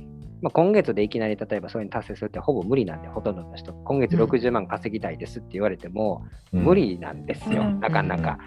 [0.43, 8.39] まあ、今月でいきなり例えばそれに達成するってほぼ無理なんで、ほとんどの人、今月うん60万稼ぎたいですって言われても、うん無理なんですよ、うんなかなか。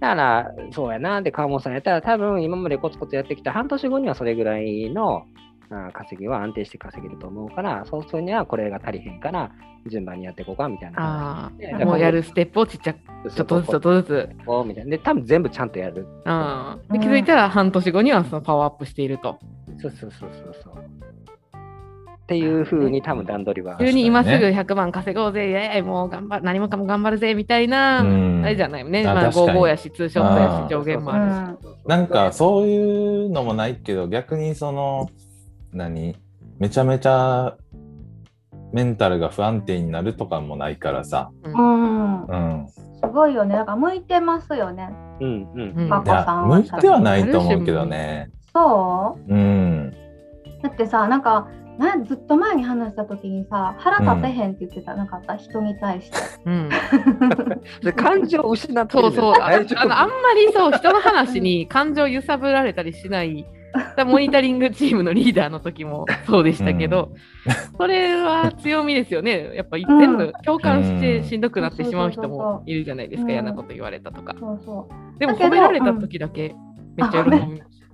[0.00, 5.24] だから、そうやなって川本さんやったら、多分今までコツコツやってきた半年後にはそれぐらいの
[5.70, 9.50] あ稼ぎは安定して稼げると思うから、そうするにはこれが足りへんから、
[9.88, 12.98] 順番にやっていこうかみたいなあもうやるステップをちっちゃく。
[13.30, 14.28] ちょっとずつちょっとずつ。
[14.66, 14.90] みたいな。
[14.90, 16.06] で、多分全部ちゃんとやる。
[16.24, 19.38] ああで気づいたら半年後にはそのパワーアップしていると。
[19.78, 20.74] そうそうそうそうそう。
[22.26, 23.76] っていうふうに多分段取りは。
[23.78, 29.06] 急に今すぐ確100万稼ごうぜ、いやいやもう頑張る何もかも頑張るぜみたいな、うんあれじゃないよね。
[29.06, 31.66] あまあ、確かに55やし、ツーショットやし、上限もうあるし。
[31.84, 31.88] ん。
[31.88, 35.08] なんかそういうのもないけど逆にその
[35.72, 36.16] 何？
[36.58, 37.56] めちゃめちゃ
[38.72, 42.24] メンタルが不安定になるとかもないからさ、うん。
[42.24, 43.54] うん、すごいよね。
[43.54, 44.90] なんか向いてますよね。
[45.20, 45.74] うんうん。
[45.76, 48.30] うんまいやさんは向いてはないと思うけどね。
[48.52, 49.94] そううん、
[50.62, 51.46] だってさ、なんか、
[51.78, 54.94] なんずっと前に話した時にさ、腹立てへんって言ってた。
[54.94, 56.16] なかった、人に対して。
[56.46, 56.70] うん、
[57.82, 59.02] で感情を失ってる。
[59.02, 59.34] そうそう。
[59.34, 63.46] あのあんまりそう人の話に感情揺さぶられたりしない。
[64.06, 67.12] モニタリングチームのリーダーの時もそうでしたけど、
[67.76, 69.54] それは強みですよね。
[69.54, 73.32] やっぱうん全部共感してうんしんどくなってしまう人もいるじゃないですか、うん。
[73.32, 74.34] 嫌なこと言われたとか。
[74.38, 75.18] そうそう。
[75.18, 76.54] でもだけど褒められた時だけ
[76.96, 77.86] めっちゃ喜びます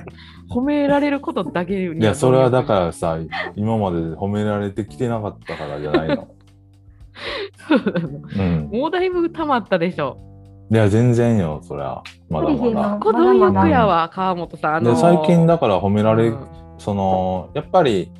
[0.50, 3.18] 褒められることだけにいやそれはだからさ
[3.54, 6.28] 今まで褒められてきてなかったからじゃないの。
[7.68, 8.08] そうなの。
[8.08, 10.18] うん、もうだいぶ溜まったでしょ。
[10.70, 12.98] いや全然よそりゃまだまだ。
[13.00, 14.74] こどんくやわ川本さん。
[14.76, 16.46] あので最近だから褒められ、うん。
[16.78, 18.12] そのやっぱり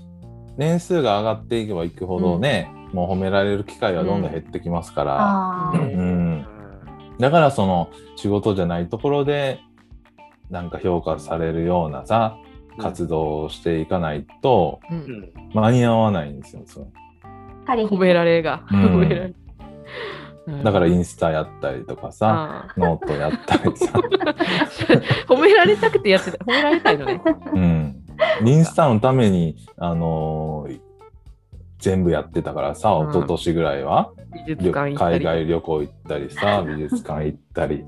[0.57, 5.79] 年数が上がっていけばいくほどね、もう褒められる機会はどんどん減ってきますから、ああ。
[5.79, 6.45] うん。
[7.19, 9.61] だからその仕事じゃないところで
[10.51, 12.37] なんか評価されるようなさ
[12.79, 15.01] 活動をしていかないとううん。
[15.01, 16.63] ん間に合わないんですよ。
[16.67, 16.89] そ
[17.67, 18.85] 褒められが、うん。
[18.87, 19.35] 褒められ。
[20.65, 26.43] だからインスタやったりとかさ、あノートやったりさ、ー 褒められたくてやってた。
[26.43, 27.21] 褒められたいのね。
[27.53, 28.05] うん、
[28.47, 30.81] インスタのために、あのー
[31.79, 33.11] 全部やってたからさ、うん。
[33.11, 35.15] 一昨年ぐらいは、美術旅館行ったり。
[35.17, 37.85] 海外旅行行ったりさ、美術館行ったり、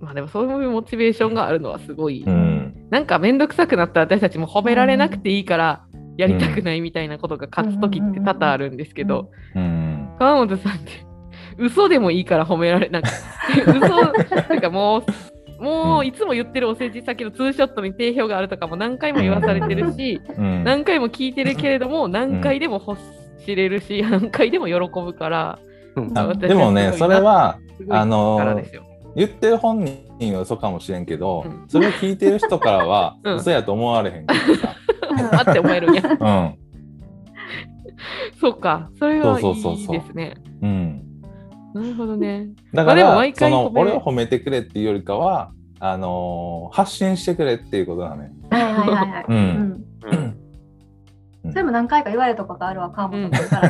[0.00, 5.84] まあでもそういうモチベーションがあるのはすごい、うん、なんか面倒くさくなった私たちも褒められなくていいから
[6.16, 11.06] やりたくないみたいなことが勝つ時って多々あるんですけど、うん、川本さんって
[11.58, 13.10] 嘘でもいいから褒められなんか
[13.66, 13.78] 嘘
[14.48, 15.04] なんかもう
[15.62, 22.98] もういつも言ってるお世辞先のツーショットに定評があるとかも何回も言わされてるし、うん、何回も聞いてるけれども何回でも欲
[23.44, 25.58] しれるし、何回でも喜ぶから
[25.96, 26.38] うん。
[26.38, 28.60] でもね、それはあの。
[29.16, 29.84] 言ってる本
[30.18, 34.74] 人は嘘かもしれんけど、うんそれを聞いてる人からは うん嘘やと思われへんからさ、
[35.46, 36.02] あって思えるんや。
[36.20, 36.54] うん、
[38.40, 40.34] そうか、それはいそうそうそうそういですね。
[40.62, 41.02] うん。
[41.74, 42.48] なるほどね。
[42.72, 45.50] だから、その俺を褒めてくれっていうよりかは、
[45.80, 48.32] あのー発信してくれっていうことなのね。
[48.50, 49.24] はいはいはいはい。
[49.28, 49.84] うんうん
[50.16, 50.34] うん
[51.50, 53.68] それも何回か言われたことあるわ、川本さんか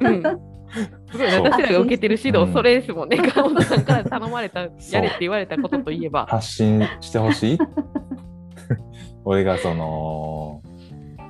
[0.00, 0.10] ら。
[0.10, 0.49] うん
[1.12, 2.52] 私らが受けてる指導、うん。
[2.52, 3.16] それですもんね。
[3.18, 4.60] 川本さんから頼まれた、
[4.92, 6.26] やれって言われたことといえば。
[6.26, 7.58] 発信してほしい？
[9.24, 10.62] 俺がその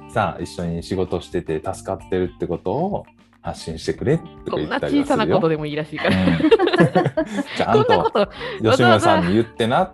[0.09, 3.05] さあ一緒に仕事してて助かってるってことを
[3.43, 4.20] 発信してくれ
[4.55, 5.34] 言ったり小さはするよ。
[5.34, 6.16] なことでもいいらしいから。
[6.16, 6.70] うん
[7.57, 8.32] ちゃこんんなことと
[8.62, 9.78] 吉村さんに言ってな。
[9.78, 9.93] わ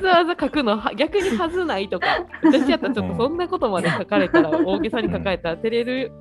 [0.00, 2.06] ざわざ書くのは逆にはずないとか、
[2.42, 6.12] 私やったらちょっとそんなことまで書かれたら、大げさに書かれたら照れる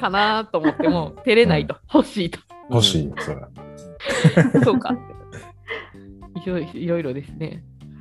[0.00, 2.38] かなと思っても、照れないと、欲しいと。
[2.70, 3.40] 欲しいよそれ。
[4.64, 4.96] そうか。
[6.44, 7.12] いろいろいろ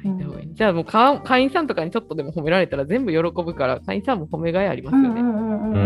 [0.09, 0.43] いろですね。
[0.49, 5.21] うんじゃあもうか会員さんとかにちょっとでも褒められたら全部喜ぶから、会員さんも褒めがいありますよね。
[5.21, 5.83] うんうんうんうん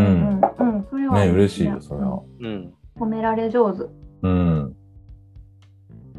[0.59, 0.87] うんうん。
[0.89, 2.21] それはねいい嬉しいよそれは。
[2.41, 3.83] うん褒められ上手。
[4.23, 4.75] うん。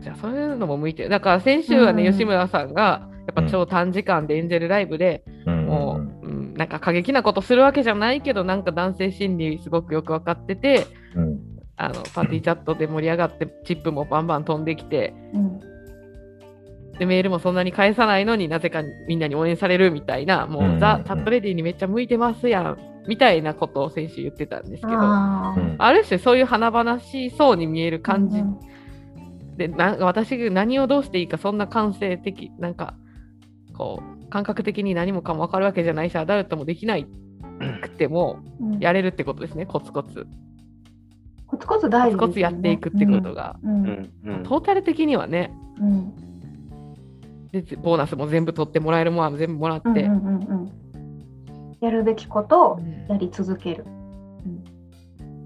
[0.01, 1.09] じゃあそういうのも向いてる。
[1.09, 11.41] だから先週はね、うん吉村さんがやっぱ超短時間でエンジェルライブで、うんもう、うん、なんか過激なことするわけじゃないけど、なんか男性心理すごくよく分かってて、うん
[11.81, 15.61] あのパーティーチャットで盛り上がって、チップもバンバン飛んできて、うん
[16.99, 20.69] でメールもそんなに返さないのになぜかみんなに応援されるみたいな、もう、うん。
[20.69, 28.59] うんうんザ・チャットレディにめっちゃ向いてますやんみたいなことを先週言ってたんですけど、ある種そういう華々しそうに見える感じうん
[29.59, 32.95] で、な私が何をどうしていいか、そんな感性的、なんか、
[33.77, 37.07] こう、感覚的に何もかも分かるわけじゃないし、アダルトもできない
[37.83, 38.79] くても、うん。
[38.79, 40.27] やれるってことですね、コツコツ。
[41.49, 43.57] コツコツ大事コツコツやっていくってことが。
[43.65, 43.73] うん。
[43.73, 44.37] ううんん。
[44.37, 44.43] うん。
[44.45, 46.28] トータル的にはね、うん
[47.53, 50.73] でボーナスも全部取ってもらえるものは全部もらって、うんうんうんうん。
[51.81, 53.07] やるべきことをうん。
[53.09, 53.85] やり続ける。
[53.87, 53.89] う
[54.49, 54.65] ん。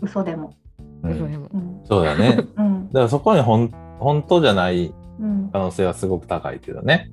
[0.01, 0.55] 嘘でも。
[1.03, 1.13] うん。
[1.13, 1.49] 嘘でも。
[1.53, 1.81] うん。
[1.85, 2.39] そうだね。
[2.57, 2.87] うん。
[2.89, 5.51] だからそこにほん本当じゃないうん。
[5.53, 7.13] 可能性はすごく高いけどね。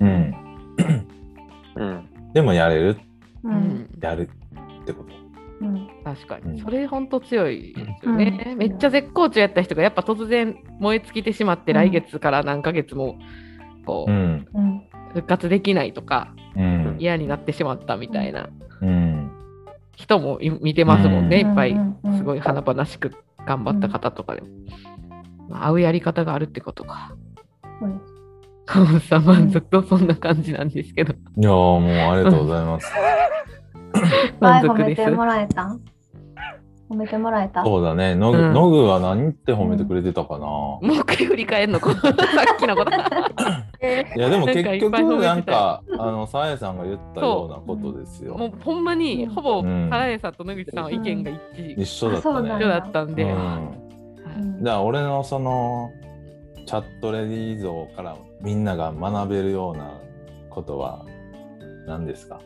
[0.00, 0.34] うん。
[1.76, 2.08] うん。
[2.32, 2.96] でもやれる、
[3.44, 3.54] ううん。
[3.54, 4.28] んやる
[4.82, 5.14] ってこと。
[5.60, 5.88] うん。
[6.04, 6.58] 確かに、うん。
[6.58, 8.58] それ本当強いですよね、うん。
[8.58, 11.76] めっちゃ絶好調やった人がやっぱ突然燃え尽きてしまって、うん。
[11.76, 13.18] 来月から何ヶ月も
[13.84, 14.46] こう、うん。
[14.54, 16.96] うん復活できないとかうん。
[17.00, 18.48] 嫌になってしまったみたいな。
[18.80, 19.30] うん。
[19.96, 21.48] 人もい見てますもんね、うん。
[21.48, 21.76] いっぱい。
[22.16, 23.12] すごい華々しく
[23.44, 24.48] 頑張った方とかでも、
[25.48, 27.14] まあ、合うやり方があるってことか。
[28.66, 31.12] カモ さん満足とそんな感じなんですけど。
[31.12, 32.92] いやーもうありがとうございます。
[34.38, 35.80] 満足前褒めですてもらえたん？
[36.90, 37.64] 褒めてもらえた？
[37.64, 38.14] そうだね。
[38.16, 38.52] ノグ、うん。
[38.52, 40.46] ノグは何って褒めてくれてたかな。
[40.46, 41.80] もう一回振り返るの？
[41.80, 42.90] こ のさっきのこと。
[44.16, 48.36] いやでも結局なんかあのさやさんが言ったようなことですよ。
[48.36, 48.52] もう。
[48.62, 49.88] ほんまにほぼうん。
[49.88, 51.80] サラエさんと野口さんは意見が一致。
[51.82, 52.48] 一緒だったね。
[52.56, 53.30] 一緒だったんで、うん。
[53.30, 53.34] う
[54.60, 54.64] ん。
[54.64, 55.90] じゃあ俺のその
[56.66, 59.92] チャットレディー像からみんなが学べるような
[60.50, 61.04] ことは
[61.86, 62.40] 何ですか、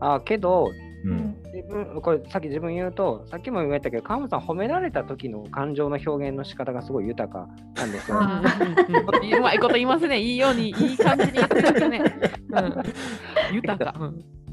[0.00, 8.18] あけどうん自分これさっき自分言うとさっきも言われたけど川本さん褒められた時の感情の表現の仕方がすごい豊かなんですよ。
[8.18, 10.20] うまいこと言いますね。
[10.20, 12.02] いいように、いい感じに言ってますね。
[13.50, 13.94] うん、豊か。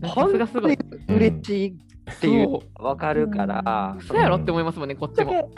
[0.04, 0.78] 本当にがすごい。
[1.08, 1.78] 嬉しい
[2.12, 4.90] っていう分かるから、そうやろって思いますもん。
[4.90, 5.50] ね、こっちも。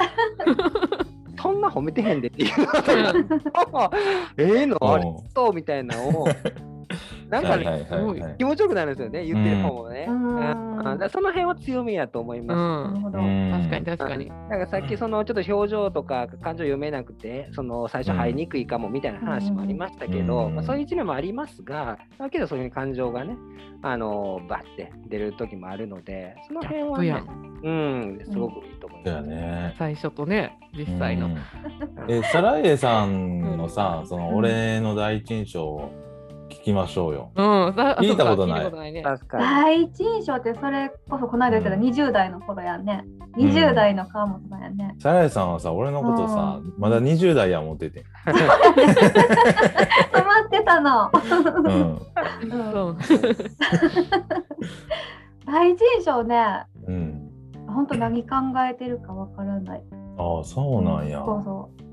[1.41, 1.61] そん。
[1.61, 2.21] な褒めてへん。
[2.21, 3.91] でっていうの
[4.37, 6.27] ええのありそうみたいなのを
[7.30, 10.05] なんかね、はいはい気持ちよくなるんですよね、言ってる方もね。
[11.09, 12.91] その辺は強みやと思いうんます。
[12.91, 13.19] なるほど。
[13.19, 14.30] うん確かに確かに。
[14.49, 23.38] なんかさっきそのちょっと表情とか感情読めなくてその最初入りにくいかもみたいな話もありましたけど、うんまあ、そういう一面もありますがだけどそういう感情がね
[23.82, 27.23] あのバッて出る時もあるのでその辺は、ね
[27.63, 29.30] うんすごくいいと思いだよます。
[29.30, 29.76] ね。
[29.80, 31.28] 最初とね、実際の。
[31.28, 31.38] うん
[32.07, 35.91] え、サラエさんのさ、その俺の第一印象を
[36.49, 37.31] 聞きましょうよ。
[37.35, 38.71] うん、さ聞いたことない。
[39.31, 43.03] 第一印象ってそれこそこの間言ってたうん20代の頃やんね。
[43.05, 44.95] うん20代の川本さんやね。
[44.99, 48.05] サラエさんはさ、俺のことさ、まだ20代や思ってて。
[48.25, 48.33] 止
[50.25, 51.11] まってたの。
[51.13, 51.99] うん。
[52.41, 52.97] うんそう。
[55.45, 57.29] 第一印象ね、うん。
[57.67, 58.35] 本当何考
[58.69, 59.83] えてるかわからない。
[60.17, 61.21] ああ、そうなんや。
[61.25, 61.84] そうそう。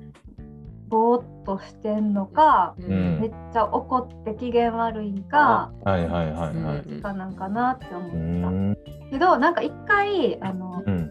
[0.92, 6.78] ぼーっとしてんのか、うんめっちゃ怒って機嫌悪いんか、はいはいはいはい。
[6.80, 8.50] うんかなんかなって思うった。
[8.50, 8.76] ん。
[9.10, 11.10] けどなんか一回あのうん。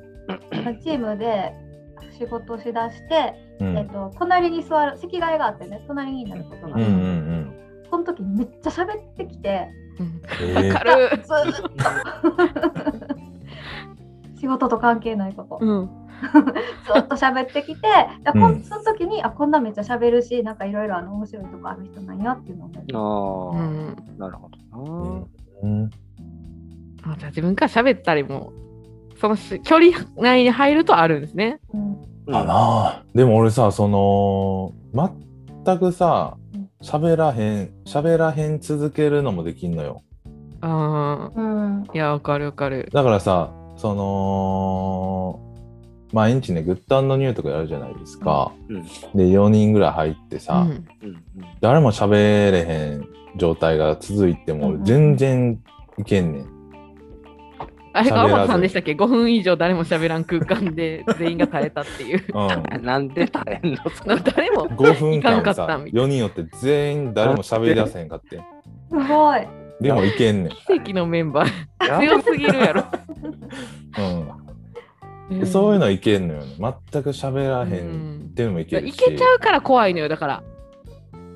[0.83, 1.51] チームで
[2.19, 3.77] 仕事しだして、うん。
[3.79, 7.53] えっと、隣に座る席替えがあってね隣になることがあうんうる、ん
[7.89, 9.67] その時めっちゃ喋ってきて
[10.55, 11.09] わかる。
[11.23, 13.15] ずーっと
[14.39, 16.00] 仕事と関係ないこと、うん。
[16.93, 17.81] ずっと喋ってきて
[18.23, 25.25] だこんうんその時にあこんなめっちゃ喋るしなんかいろいろあの面白いとこある人なんやっていうのを思ああ、うんなるほどーな。
[25.63, 25.89] うん。
[27.03, 28.53] あじゃあ自分から喋ったりも、
[29.19, 31.59] そのし距離内に入るとあるんですね。
[31.73, 31.97] うん
[32.27, 33.03] あなあ。
[33.15, 34.73] でも俺さ、その、
[35.65, 40.03] 全くさうん、喋らへん、喋らへん続けるのもできんのよ。
[40.61, 42.89] ああ、うんいや、わかるわかる。
[42.93, 45.39] だからさ、その、
[46.13, 48.51] 毎日ね、グッドニューとかやるじゃないですか。
[48.69, 50.75] うんで、4人ぐらい入ってさ、うんうん
[51.07, 51.23] うん
[51.61, 52.11] 誰も喋
[52.51, 53.07] れへん
[53.37, 55.59] 状態が続いてもうん全然
[55.97, 56.45] いけんねん。
[57.93, 62.23] あれ、喋らず川本さんでしたっけ ?5 分以上誰も喋らん空間で全員が耐えたっていう。
[62.33, 62.83] うん。
[62.83, 63.77] なんで耐えんの？
[63.89, 64.67] そ れ誰も。
[64.69, 68.37] 5分間さ、ったみたい4人よって全員誰も喋り出せへんかって。
[68.89, 69.41] すごい
[69.81, 70.51] でもいけんねん。
[70.51, 71.99] 奇跡のメンバー。
[71.99, 72.83] 強すぎるやろ。
[73.97, 74.40] うん。
[75.39, 76.55] でそういうのいけんのよね。
[76.59, 78.97] 全く喋らへんっていうのもいけるし。
[78.97, 80.43] けちゃうから怖いのよ、だから。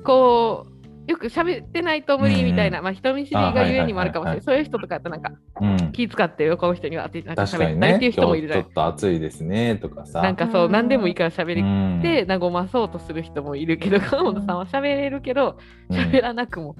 [0.04, 0.66] こ
[1.08, 4.42] う、よく喋ってないと無理みたいな、まあ人見知りがゆえにもあるかもしれない。
[4.42, 5.92] そういう人とかやったらなんかうん。
[5.92, 8.10] 気遣って横の人には当てなんか喋ったりっていう。
[8.10, 10.20] 人もいるじゃない今日ちょっと暑いですねとかさ。
[10.20, 16.76] なんかそう、うん何でもいいから喋りうんて和まそうとする人もいるけど、川本さんは喋れるけど、うん喋らなくも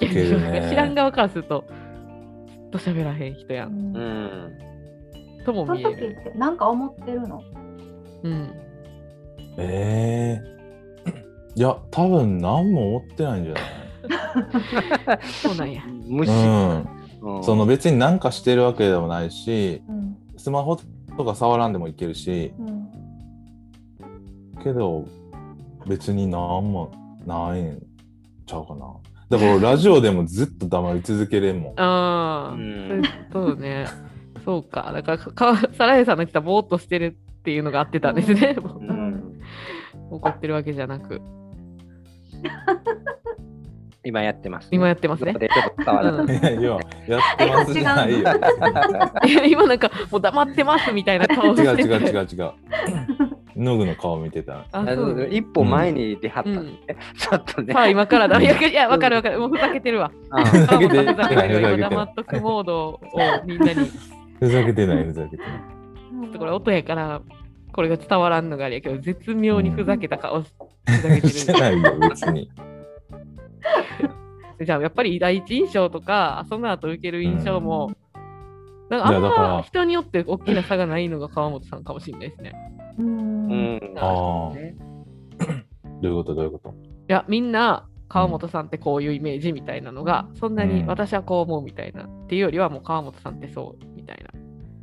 [0.00, 1.64] いけるいけるね知らん側からすると、
[2.48, 3.68] ずっと喋らへん人やん。
[3.68, 4.69] うん
[5.40, 5.44] うん。
[5.44, 6.14] ともその時っ見える。
[6.16, 7.42] て何か思ってるの？
[8.22, 8.50] うん。
[9.58, 10.60] ええ
[11.56, 13.62] いや、多分何も思ってないんじゃない？
[15.26, 15.82] そうなんや。
[16.06, 16.32] 無視。
[16.32, 16.88] うん。
[17.22, 20.76] うんその別に何かしてるわけでもないし、うんスマホ
[21.18, 22.88] とか触らんでもいけるし、うん
[24.62, 25.04] けど
[25.86, 26.90] 別に何も
[27.26, 27.82] ないん
[28.46, 28.86] ちゃうかな。
[29.28, 31.80] だからラジオでもずっと黙り続けれんもん。
[31.80, 33.86] ああ、うんそうね。
[34.50, 34.90] そうか。
[34.92, 38.56] だからか、サラエさんの来たぼーっとしてるっていうのが合ってたんですね。
[38.58, 39.40] うん
[40.10, 41.20] 怒ってるわけじゃなく。
[44.02, 46.56] 今やってます、今やってますねでちょっと伝わらない。
[46.56, 46.80] いや、っ
[47.36, 48.18] てますじゃないよ。
[48.18, 48.22] い
[49.34, 52.52] や今なんか、もう黙ってますみたいな顔してて違う違う違う違う。
[53.56, 54.64] ノグの顔見てた。
[55.30, 56.76] 一歩前に出はったんで、うん
[57.16, 57.74] ちょっとね。
[57.74, 58.40] さあ、今からだ。
[58.40, 59.38] いや、いやわかるわかる。
[59.38, 60.10] もうふざけてるわ。
[60.30, 63.00] あふざけてる黙っとくモードを
[63.44, 63.90] みんなに。
[64.40, 65.52] ちふざけてない、ふざけてない。
[66.24, 67.22] ょっとこれ音やから、
[67.72, 70.52] これが伝わらんのがあれやけど、絶妙にふざけた顔し
[70.86, 71.60] ふざけてしてる。
[71.60, 72.50] ないよ、別に。
[74.64, 77.92] じゃあ、やっぱり第一印象とか、その後受ける印象も、
[78.90, 82.52] なんかあんま人によって大きな差がないのが川本さんかもしれないですね。
[82.98, 83.80] ううんん。
[83.96, 84.74] ああね
[86.02, 86.34] どういうこと？
[86.34, 86.70] どういうこと？
[86.70, 86.72] い
[87.08, 94.18] や、みんな、川本さんってこういうイメージみたいなのが、そんなにうん私はこう思うみたいな、っていうよりは、もう川本さんってそうみたい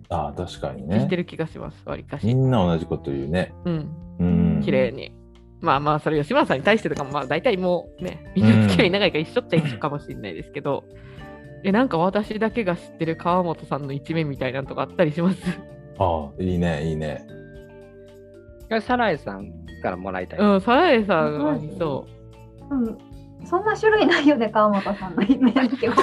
[0.10, 1.18] な、ああ、確かに知っねて。
[1.18, 2.34] る気がします、わりかみし。
[2.34, 3.54] んな同じこと言うね。
[3.66, 4.62] うん、うん。
[4.64, 5.14] 綺麗に。
[5.60, 10.84] まあまあ、それ吉村さんに対してとかも、まあ大体もうね、みんな付き合い長いから一緒っちゃ一緒かもしれないですけど、
[11.64, 15.42] え、なんか私だけが知ってる川本さんの一面みたいなのとかあったりします？
[15.98, 17.26] ああ、いいね、いいね。
[18.82, 19.52] サラエさん
[19.82, 20.40] からもらいたい。
[20.40, 22.08] うん、サラエさんはそ
[22.70, 22.98] うん
[23.46, 25.94] そんな種類ないよね川本さんのイメージう。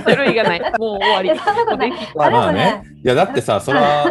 [0.00, 0.60] 種類がない。
[0.60, 1.28] もう終わり。
[1.28, 1.90] いやそんなことない。
[1.90, 2.58] もうできあでもまあね。
[2.58, 2.84] ね。
[3.04, 4.06] いや、だってさ、それは、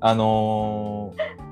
[0.00, 1.42] あのー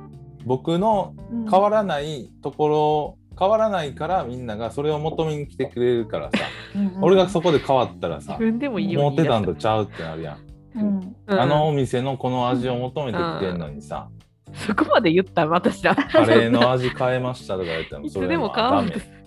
[0.44, 1.50] 僕のうん。
[1.50, 6.38] 変わらないところ変わらないからみんながそれを求めに来てくれるからさ、
[6.74, 7.04] うんうん。
[7.04, 10.38] 俺がそこで変わったらさ自、分でもいいよ思ってたんだとちゃうってなるやん。
[10.76, 11.16] うん。
[11.26, 11.40] うん。
[11.40, 14.08] あのお店のこの味を求めてきてんのにさ、
[14.54, 15.94] そこまで言ったら私だ。
[15.94, 19.19] カレーの味変えましたとか言ってもそれは川本ダメ。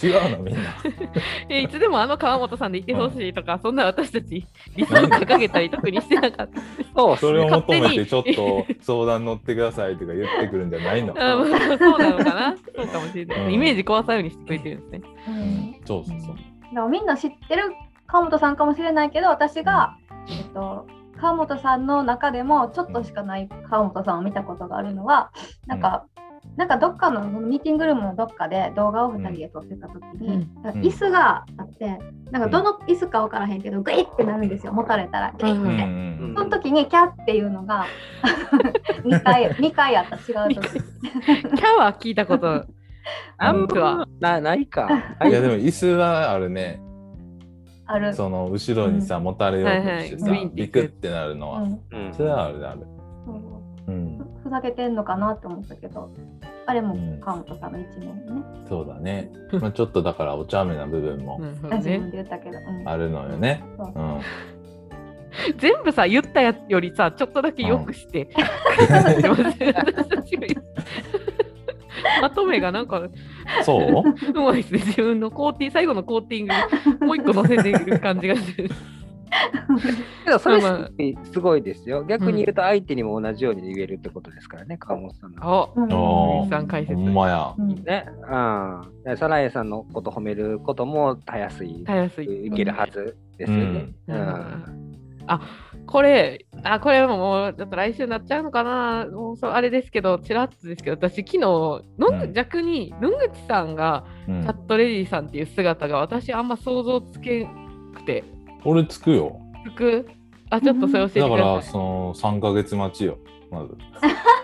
[0.00, 0.62] 違うのみんな。
[1.48, 6.60] えいつでもあの川本さんでいてほしいとか、そんな私たち理想掲げたり特にしてなかった。
[6.94, 11.14] そうそれを求め勝手にてちょっと相談乗ってくださいとか言ってくるんじゃないの。
[11.18, 13.46] あまあそうなのかなそうかもしれない。
[13.46, 15.02] うんイメージ壊さようにしてくれてるんですね。
[15.28, 16.36] うんそうそうそう。
[16.74, 17.64] でもみんな知ってる
[18.06, 19.96] 川本さんかもしれないけど私が、
[20.28, 20.86] えっと、
[21.18, 25.32] 川本さんの中でもちょっとしかない川本さんを見たことがあるのは
[25.66, 26.06] なんか、
[26.56, 30.80] なんかどっかのそのミーティングルームのどっかで動画を2人で撮ってた時に、うん。
[30.82, 31.98] 椅子があって
[32.30, 35.60] なんかどの椅子か分からへんけどグイッてなるんですよ持たれたらグイッて。
[35.60, 36.34] うんうんうん。
[36.36, 37.86] その時にキャっていうのが
[39.04, 42.66] 2回2回あった違う時キャは聞いたこと。
[43.38, 44.88] あん僕はまなないか。
[45.24, 46.80] いやでも椅子はあるね。
[47.86, 48.14] ある。
[48.14, 50.50] その後ろにさ、持たれようとしてさ、はいはい。
[50.54, 51.66] ビクってなるのは。
[52.12, 52.86] それはあるある。
[54.52, 54.60] そううん。
[54.60, 56.10] ふざけてんのかなって思ったけど
[56.66, 59.30] あれも川本さんの一面ね、そうだね。
[59.60, 63.64] まあちょっとだからお茶目な部分も自分ね、で言ったけど、うんあるのよね。
[63.76, 64.20] そううん。
[65.56, 68.28] 全部さ言ったやつよりさちょっとだけよくして、
[72.20, 73.02] まとめがなんか
[73.64, 74.04] そう？
[74.38, 76.48] うまいですね自分のコーティ最後のコーティン
[77.00, 78.70] グもう一個乗せている感じがする
[80.24, 82.04] けどそれすごいすごいですよ。
[82.04, 85.72] 逆に言うと相手にも同じように言えるってことですからね、川本さんの。
[85.74, 85.92] おうん。
[85.92, 86.94] お水産解説。
[86.94, 87.54] ほんまや。
[87.58, 87.68] うん。
[87.84, 89.02] ね、うん。
[89.04, 92.46] でサラエさんのこと褒めることもたやすい、たやすい。
[92.46, 93.88] いけるはずですよね。
[94.08, 94.18] ううん。
[94.18, 94.82] ん。
[95.28, 95.40] あ
[95.86, 99.06] これあこれももうちょっと来週になっちゃうのかな。
[99.06, 102.32] もうそうあれですけどちらっとですけど私昨日のうん。
[102.32, 104.42] 逆に野口さんがうん。
[104.42, 108.24] チャットレディさんっていう姿が私あんま想像つけんくて
[108.64, 109.40] 俺つくよ。
[109.64, 110.08] つく？
[110.50, 113.18] あちょっとそれ教えてだからくださいその3ヶ月待ちよ。
[113.50, 113.76] まず。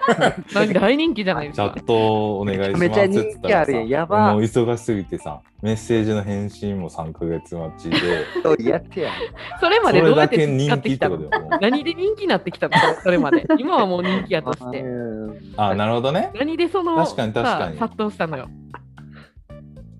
[0.54, 7.96] 大大人気じゃないですかチャットお願いしますめちゃ人気あるやんやばもう忙しすぎてさ、メッセージの返信も3ヶ月待ちで、
[8.42, 9.14] そうやってやん。
[9.60, 11.30] それまそでどうやってれだけ使ってきた人気ってことの？
[11.30, 11.42] だよ。
[11.42, 12.74] もう何で人気になってきたの？
[13.02, 16.30] それまで今はもう人気やとしてうん あ、なるほどね。
[16.34, 18.48] 何でその確かに確かにさ殺到したのよ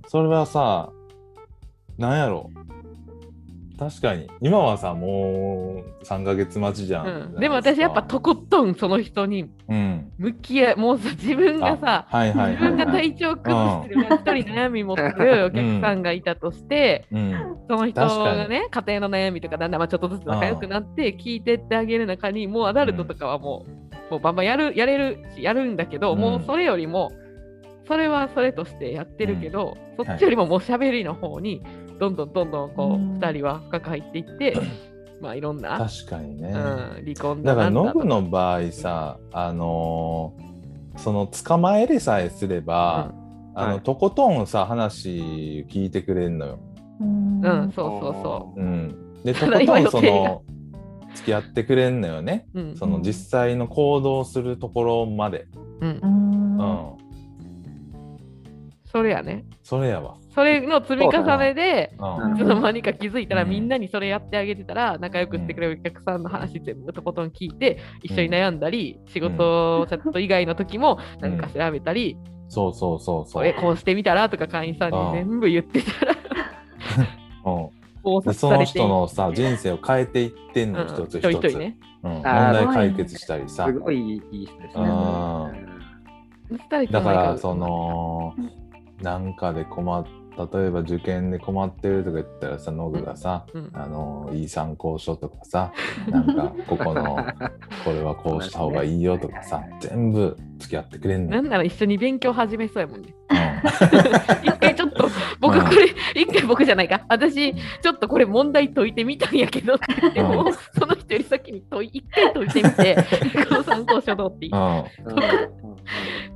[0.07, 0.89] それはさ、
[1.99, 2.51] なんやろ？
[3.79, 4.29] 確かに。
[4.41, 7.07] 今はさ、もう3ヶ月待ちじゃん。
[7.07, 10.13] うん、でも私やっぱとことんその人にうん。
[10.19, 13.15] 向き合いもうさ自分がさはいはい自分がはい、はい。
[13.15, 17.57] 体調崩してる一人悩み持ってるお客さんがいたとして、 うん。
[17.69, 23.65] その人がね家庭の悩みとかだんだんまあちょっとずつ仲良くなって聞いてってあげる中にもうアダルトとかはも
[24.11, 27.13] う,、もうバンバンやるやれるしやるんだけど、うんもうそれよりも
[27.87, 31.63] それはそれとしてやってるけど、そっちよりももう喋りの方に
[31.99, 34.57] どんどんどんどんこう、うん2人は深く入っていって、
[35.21, 36.49] まあいろんな、確かにね。
[36.49, 40.49] うん、離婚だからだなんだノブの場合さあのー
[40.99, 43.15] その捕まえれさえすれば、
[43.55, 46.59] あのはいとことんさ話聞いてくれんのよ。
[47.01, 50.43] うんうん、そうそうそうん、で とことんその
[51.15, 52.47] 付き合ってくれんのよね。
[52.55, 52.61] う。
[52.61, 55.47] うんその実際の行動するところまで。
[55.81, 56.93] うんう、んうん、
[58.85, 59.45] それやね。
[59.63, 60.17] それやわ。
[60.39, 63.49] それの積み重ねで、うんいつの間にか気づいたら、うん。
[63.51, 72.17] みんなにそれやってあげてたら、仲良くしてくれるお客さんの話全部とことん聞いて、一緒に悩んだり、仕事チャット以外の時も何か調べたり、
[72.49, 73.43] そうそうそうそう。
[73.43, 74.29] これこうしてみたら？
[74.29, 76.15] とか会員さんに全部言ってたら、
[78.33, 81.59] その人のさ人生を変えていってんの、うん一つ一つ。
[81.59, 81.77] ね。
[82.05, 83.67] うん、問題解決したりさ。
[83.67, 83.73] す。
[83.73, 84.85] ごいいい人ですね。
[84.87, 85.51] あ
[86.93, 88.35] だからそ、の
[89.03, 90.05] なんかで困っ
[90.53, 93.71] 例えば受験で困ってるとか言ったらさノブがさ、うん。
[93.73, 95.73] あのいい参考書とかさ
[96.09, 97.17] なんかここの
[97.85, 101.43] これはこうした方がいいよとかさ全部付き合ってくれんのよ。
[101.43, 103.15] なんなら一緒に勉強始めそうやもんね。
[103.31, 103.35] う
[104.45, 105.09] 一回ちょっと、
[105.41, 107.05] 僕これ、一回僕じゃないか。
[107.09, 112.97] 私、ちょっとこれ問題解いてみたんやけどって言っても、うんその人より先に解い一回解いてみて、
[113.49, 114.49] この参考書どうって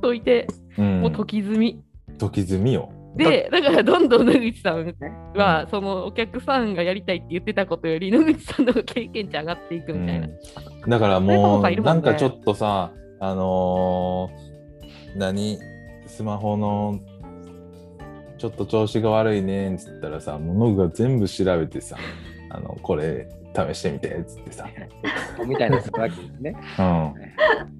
[0.01, 0.47] 解いて、
[0.79, 1.01] ん。
[1.01, 1.81] もう解き済み。
[2.17, 4.95] 時積みよで、だからどんどん野口さん
[5.35, 10.27] は、そのお客さんがやりたいって言ってたことより、野口さんの経験値上がっていくみたいな。
[10.27, 10.33] うん
[10.87, 15.59] だからもうねなんんかちょっとさあのー何
[16.07, 16.99] スマホの
[18.37, 21.97] ちょっと調子が悪いねっつったらさもうノブが全部調べてさ
[22.49, 24.67] あのこれ試してみてっつってさ、
[25.47, 25.83] みたいなね。
[26.79, 27.13] うん、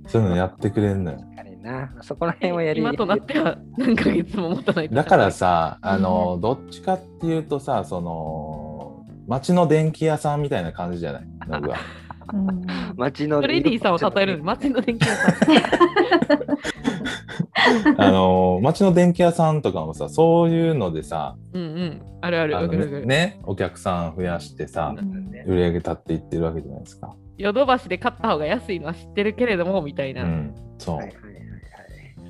[0.08, 1.18] そういうのやってくれんのよ。
[1.64, 1.94] な。
[2.02, 11.24] そこら辺はやり今となっては何ヶ月も持たないとだからさ、あの、どっちかっていうとさ、その、町の電気屋さんみたいな感じじゃない？
[11.48, 11.78] ノブは。
[11.78, 12.04] うん
[12.96, 15.34] 街のレディーさんを例える街の電気屋さん。
[18.02, 22.02] あの、町の電気屋さんとかもさ、そういうのでさ、うんうん。
[22.22, 23.06] あるある、ある。
[23.06, 24.96] ね、お客さん増やしてさ、
[25.46, 27.14] 売り上げ立っていってるわけじゃないですか。
[27.38, 30.24] ヨドバシで買った方が安いのは知ってるけれども、みたいうな。
[30.24, 30.98] ん、そう。
[30.98, 31.33] はいはい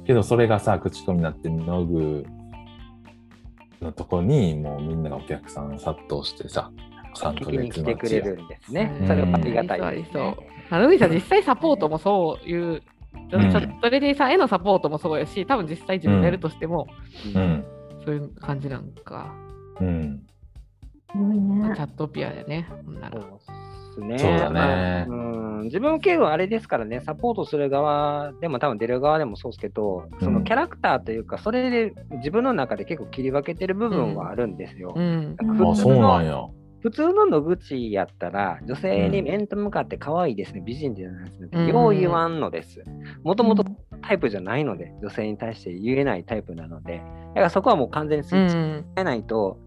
[0.06, 2.26] けどそれがさ口コミになってノグ
[3.82, 6.72] のとこにもうみんながお客さん殺到してさ
[7.16, 8.96] 3ヶ聞きに月来てくれるんですね。
[9.02, 9.08] うん。
[9.08, 12.82] それはありがたいです、ありそうさん、実際サポートもそういう、
[13.30, 16.88] ちょっとレディーさんへのサポートもそうやし、多分実際自分でやるとしても、
[17.36, 17.66] うん。
[18.06, 19.34] そういう感じなんか。
[19.80, 20.24] うん。
[21.12, 21.76] すごいね。
[21.76, 21.82] チ。
[21.82, 22.68] ャットピアでね。
[22.86, 23.20] ほんなら
[23.96, 24.18] ですね。
[24.18, 25.06] そうだね。
[25.08, 25.18] まあ
[25.60, 34.94] うん、自分けどあれですからね、サポートする側でも多分出る側でもそうですけど、そのキャラクターというか、それで自分の中で結構切り分けてる部分はあるんですよ。
[34.96, 35.36] うん。
[35.40, 36.44] うんあそうなんや。
[36.82, 41.68] 普通の野口やったら、女性に面と向かって可愛いですね、美人じゃないですね、うん。
[41.68, 42.84] よう言わんのです。
[43.24, 43.64] もともと
[44.02, 49.58] タイプじゃないので、女性に対して言えないタイプなので、だからそこはもう完全にスイうッチん、変えないと、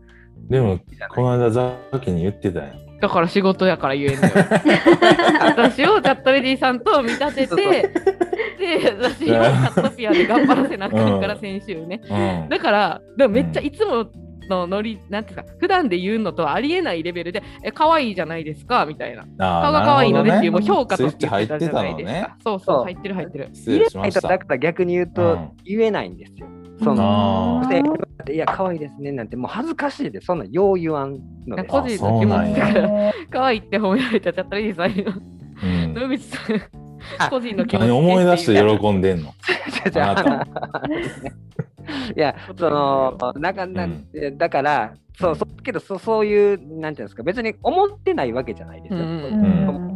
[0.50, 0.78] でも
[1.14, 1.72] この間ザ
[2.02, 4.32] キに言ってたやんだから仕事やから言えんのよ。
[5.44, 12.00] 私をチャットレディさんと見立てて、で、私をチャットピアで頑張らせなあかんから、うん先週ね。
[12.10, 12.48] うん。
[12.48, 14.06] だから、でもめっちゃうんいつも
[14.48, 18.86] のノリ、なんていうか、普段で言うのとはありえないレベルで、え、可愛いじゃないですか？
[18.86, 19.24] みたいな。
[19.38, 22.22] 顔が可愛いのでっていう、もう評価として言ってたじゃないでのね。
[22.22, 22.36] か。
[22.44, 23.48] そうそう、入ってる入ってる。
[23.52, 25.48] 失入れないと、だから逆に言うと、うん。
[25.64, 26.46] 言えないんですよ。
[26.82, 27.90] その、あ女性に
[28.26, 30.26] 向かっていや、可愛いですねなんて、もう恥ずかしいです。
[30.26, 31.68] そんなよう言わんのです。
[31.68, 35.12] 個人の気持ちだあから、 可愛いって褒められたチャットレディさんの
[35.62, 35.94] うん。
[35.94, 36.56] 野口さん。
[37.18, 38.78] あ、個人の気持ち何思い出してる。
[38.78, 39.32] 喜んでんの？
[42.16, 44.04] いや、その、なんか、なん。
[44.36, 49.00] だから、そう、そうけどそ、そういう、なんていうんですか、別に思ってないわけじゃないですよ。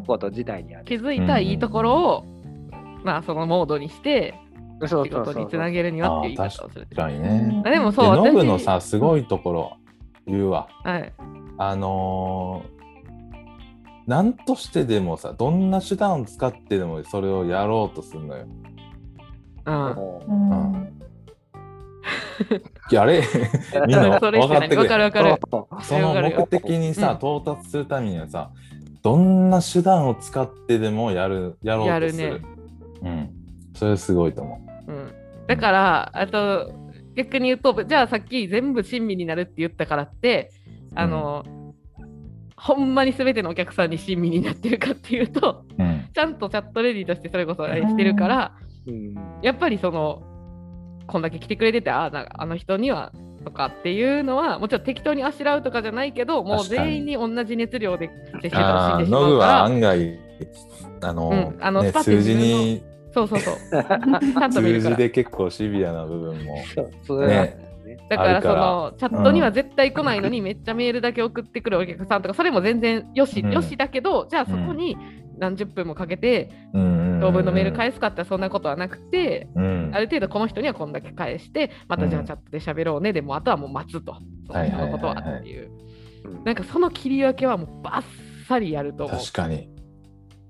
[0.07, 0.85] こと自体にある。
[0.85, 2.25] 気づいたいいところを、
[3.05, 4.35] まあそのモードにして
[4.87, 6.87] 仕そうそうそう事につなげるにはっていう言い方をする。
[6.91, 7.63] 確かにね。
[7.65, 9.77] あでもそう、でノブの私さすごいところ
[10.27, 10.69] 言うわ。
[10.85, 11.13] はい。
[11.59, 12.81] あのー
[14.11, 18.45] 何としてでもさどんな手段を使ってでもそれをやろうとするのよ。
[19.67, 19.75] うん。
[19.75, 21.01] もうん。
[22.91, 23.23] いやあれ？
[23.87, 24.69] みんなそれしかない。
[24.69, 25.37] わか分かってくれるわかる。
[25.85, 27.17] その目的にさ、うん。
[27.19, 28.51] 到達するためにはさ
[29.03, 32.23] どんな手段を使ってでもやるやろうとする。
[32.25, 32.47] やるね。
[33.03, 33.31] うん、
[33.75, 34.57] それすごいと思
[34.91, 35.13] うん、
[35.47, 36.73] だから、あと
[37.17, 40.51] 逆に言うと、じゃあさっき全部親身になるって言ったからって、
[40.95, 41.45] あの、
[42.57, 45.83] ほんまに全てのお客さんに親身になってるかっていうと、う。
[45.83, 46.09] うん。
[46.13, 48.53] ちゃんとチャットレディとしてそれこそしてるから、
[48.87, 49.15] うん。
[49.43, 50.23] やっぱりその、
[51.07, 53.13] こんだけ来てくれてて、あなんかあの人には
[53.45, 60.19] とかっていうのは、もちろん適当にあしらうとかじゃないけど、もう全員に同じ熱量で接してたら死んでしまノブは案外
[61.03, 62.83] あの,、うんあのね、数字に
[63.13, 64.97] そうそうそう、 ちゃんと見るから。
[64.97, 66.57] 数字で結構シビアな部分も。
[67.03, 67.71] そうね。
[68.09, 73.53] だからそのチャットには絶対来ないのにめっちゃメールだけ送ってくるお客さんとかそれも全然よし、うん。
[73.53, 74.97] よしだけどじゃあそこに
[75.39, 79.91] 何十分もかけて当分のメール返すかってそんなことはなくて、うん。
[79.93, 82.25] ある程度この人にはこんだけ返してまたじゃうん。
[82.25, 83.13] あチャットで喋ろうね。
[83.13, 84.17] でもあとはもう待つと。
[84.47, 84.91] そはいはいはいはい。
[84.93, 85.71] のことはっていう。
[86.25, 86.45] うん。
[86.45, 89.19] なんかその切り分けはもうバッサリやると思う。
[89.19, 89.69] 確かに。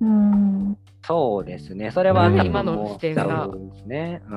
[0.01, 1.91] うんそうですね。
[1.91, 3.49] それは今の視点が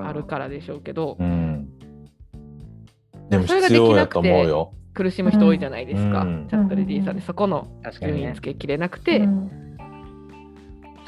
[0.05, 1.67] あるからでしょうけどうん。
[3.29, 4.73] でもそれが必要やとできなくて思うよ。
[4.93, 8.41] 苦しむ人多いじゃないですか、うんチャットレディーさんでそこの確かにね順位つ。
[8.41, 9.51] けきれなくて、うん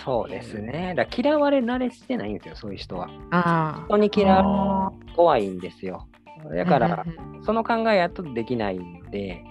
[0.04, 0.94] そうですね。
[0.96, 3.10] だ嫌われ慣れしてないんですよ、そういう人は。
[3.32, 6.08] あ人に嫌わあれ怖いんですよ。
[6.54, 7.06] だあから、
[7.44, 9.44] その考えやとできないので、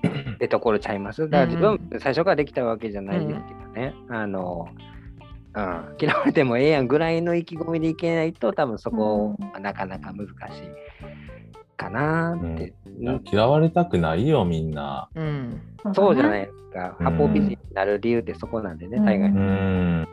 [0.34, 1.28] ってところちゃいます？
[1.28, 3.94] だから自分、最初からできたわけじゃないですけどね。
[4.08, 4.68] あの、
[5.54, 10.34] うん、嫌われてもええやんぐらいの意気込みでいけないと、多分そこはなかなか難しい
[11.76, 12.74] かなって。
[13.00, 15.08] うん嫌われたくないよ、みんな。
[15.14, 15.60] うん
[15.94, 16.96] そうじゃないですか。
[16.98, 19.30] うん八方美人になる理由ってそこなんでね、大概。
[19.30, 20.08] うん。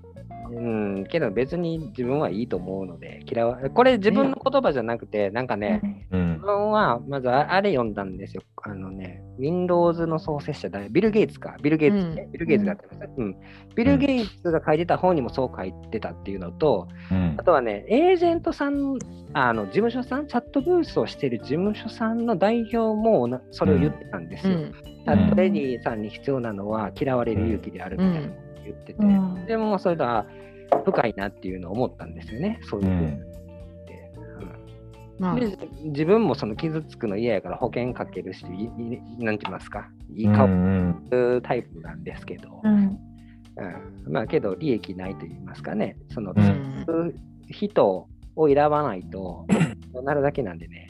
[0.52, 6.46] うん、けど別に自分はいいと思うので、嫌わこれ自分の言葉じゃなくて、なんかね、うん自。
[6.46, 8.44] 分はまずああれ読んだんですよ。
[8.64, 10.90] あのね、Windows の創設者誰？
[10.90, 11.58] ビル・ゲイツか。
[11.62, 12.28] ビル・ゲイツね。
[12.30, 12.88] うビル・ゲイツがやって。
[13.18, 13.36] うん。
[13.76, 18.98] ビル・ゲイツが書いてた本にもそう書いてたっていうのと、うんあとはね、エージェントさん、
[19.34, 24.58] あの事務所さん、チャットブースをしている事務所さんの代表もなそれを言ってたんですよ。
[24.58, 24.74] うん
[25.06, 28.30] チャットレディさんに必要なのは嫌われる勇気であるみたいな
[28.66, 29.46] 言ってて、うん。
[29.46, 30.26] でもそれとは
[30.86, 33.22] 深いなっていうのを思ったんですよね、そういうう、ん。
[35.20, 35.36] まあ。
[35.36, 42.74] で自分もその傷つくの嫌やから保険かけるし、いいなんて言いますか、いいうん顔タイプなんですけど、うん。
[42.76, 44.12] うん。
[44.12, 46.34] まあけど利益ないと言いますかね、その、
[47.48, 49.46] 人を選ばないと、
[50.04, 50.90] なるだけなんでね。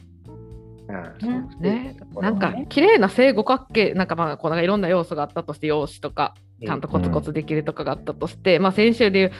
[0.87, 1.61] うん。
[1.61, 1.95] ね。
[2.15, 9.31] なんかね綺麗な正五角形なんかまあこうなんかいろんな要素があったとして容姿とかちゃんとコツコツできるとかがあったとして、まあ先週でいう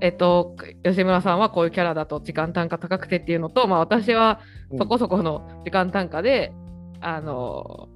[0.00, 4.40] えっと吉村さんはこういうキャラだと時間単価高くてっていうのと、まあ私は
[4.70, 4.78] うん。
[4.78, 6.52] そこそこの時間単価で、
[7.00, 7.88] あの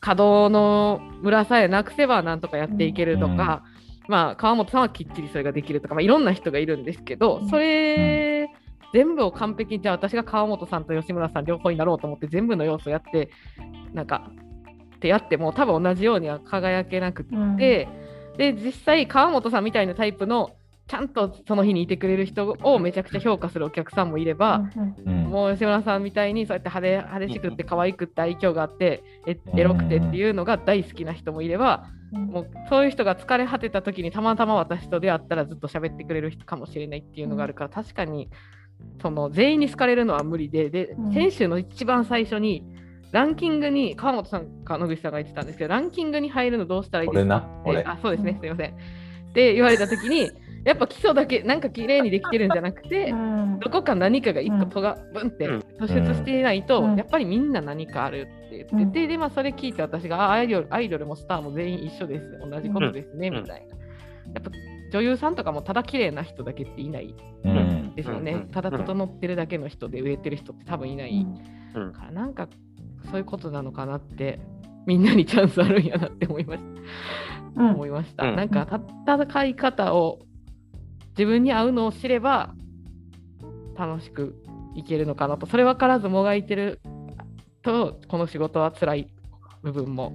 [0.00, 3.64] 稼働の村さえなくせばなんとかやっていけるとか、
[4.08, 7.48] まあ川本さんはきっちりそれができるとか、まあ、いろんな人がいるんですけどうん。
[7.48, 8.48] それ、
[8.92, 13.30] 全部を完璧にじゃあ私が川本さんと吉村さん両方になろうと思って全部の要素やって
[13.92, 14.30] なんか
[14.96, 17.56] ってやっても多分同じようには輝けなくて、うん。
[17.56, 17.86] で
[18.52, 20.56] 実際川本さんみたいなタイプの
[20.88, 24.62] ちゃんとその日にいてくれる人をめちゃくちゃ評価するお客さんもいれば、
[25.06, 29.58] うんもう吉村さんみたいにそうやって派手派手しくって可愛くって愛嬌があってえうん。
[29.58, 38.30] エロくてっていうのが大好きな人もいればもうそういう人が疲れ果てた時にたまたま私と出会ったらずっと喋ってくれる人かもしれないっていうのがあるから確かに
[39.02, 41.12] その全員に好かれるのは無理ででうん。
[41.12, 42.62] 先週の一番最初に
[43.12, 47.36] ランキングに川本さんか野口さんが言ってたんですけどランキングに入るのどうしたらいいですか？
[47.36, 47.82] って俺な？
[47.82, 47.82] 俺。
[47.84, 48.36] あそうですね。
[48.40, 48.70] すいません。
[48.70, 50.30] って言われた時に
[50.64, 53.60] やっぱ基礎だけなんか綺麗にできてるんじゃなくてうん。
[53.60, 55.58] どこか何かが一個とがブンってうん。
[55.80, 56.96] 突出していないと、うん。
[56.96, 63.34] やっぱりみんな何かあるって言ってて、で、まあ、それ聞いて私があアイドルアイドルもスターも全員一緒です、同じことですね、うん。
[63.42, 63.76] みたいな。
[63.76, 64.50] やっぱ
[64.92, 67.94] 女優さんとかもただ綺麗な人だけっていないうん。
[67.94, 68.32] ですよね。
[68.32, 68.48] うん。
[68.48, 71.26] ただ整ってるだけの人で植えてる人って多分いない
[71.74, 71.92] うん。
[71.92, 72.48] から、なんか
[73.10, 74.40] そういうことなのかなって、
[74.86, 77.62] みんなにチャンスあるんやなって思いました。
[77.62, 77.74] うん。
[77.74, 78.24] 思いました。
[78.24, 78.36] うん。
[78.36, 80.20] なんか戦い方を
[81.10, 82.54] 自分に合うのを知れば
[83.76, 84.36] 楽しく
[84.74, 85.46] いけるのかなと。
[85.46, 86.80] それ分からずもがいてる
[87.62, 89.08] とこの仕事は辛い
[89.62, 90.12] 部分も。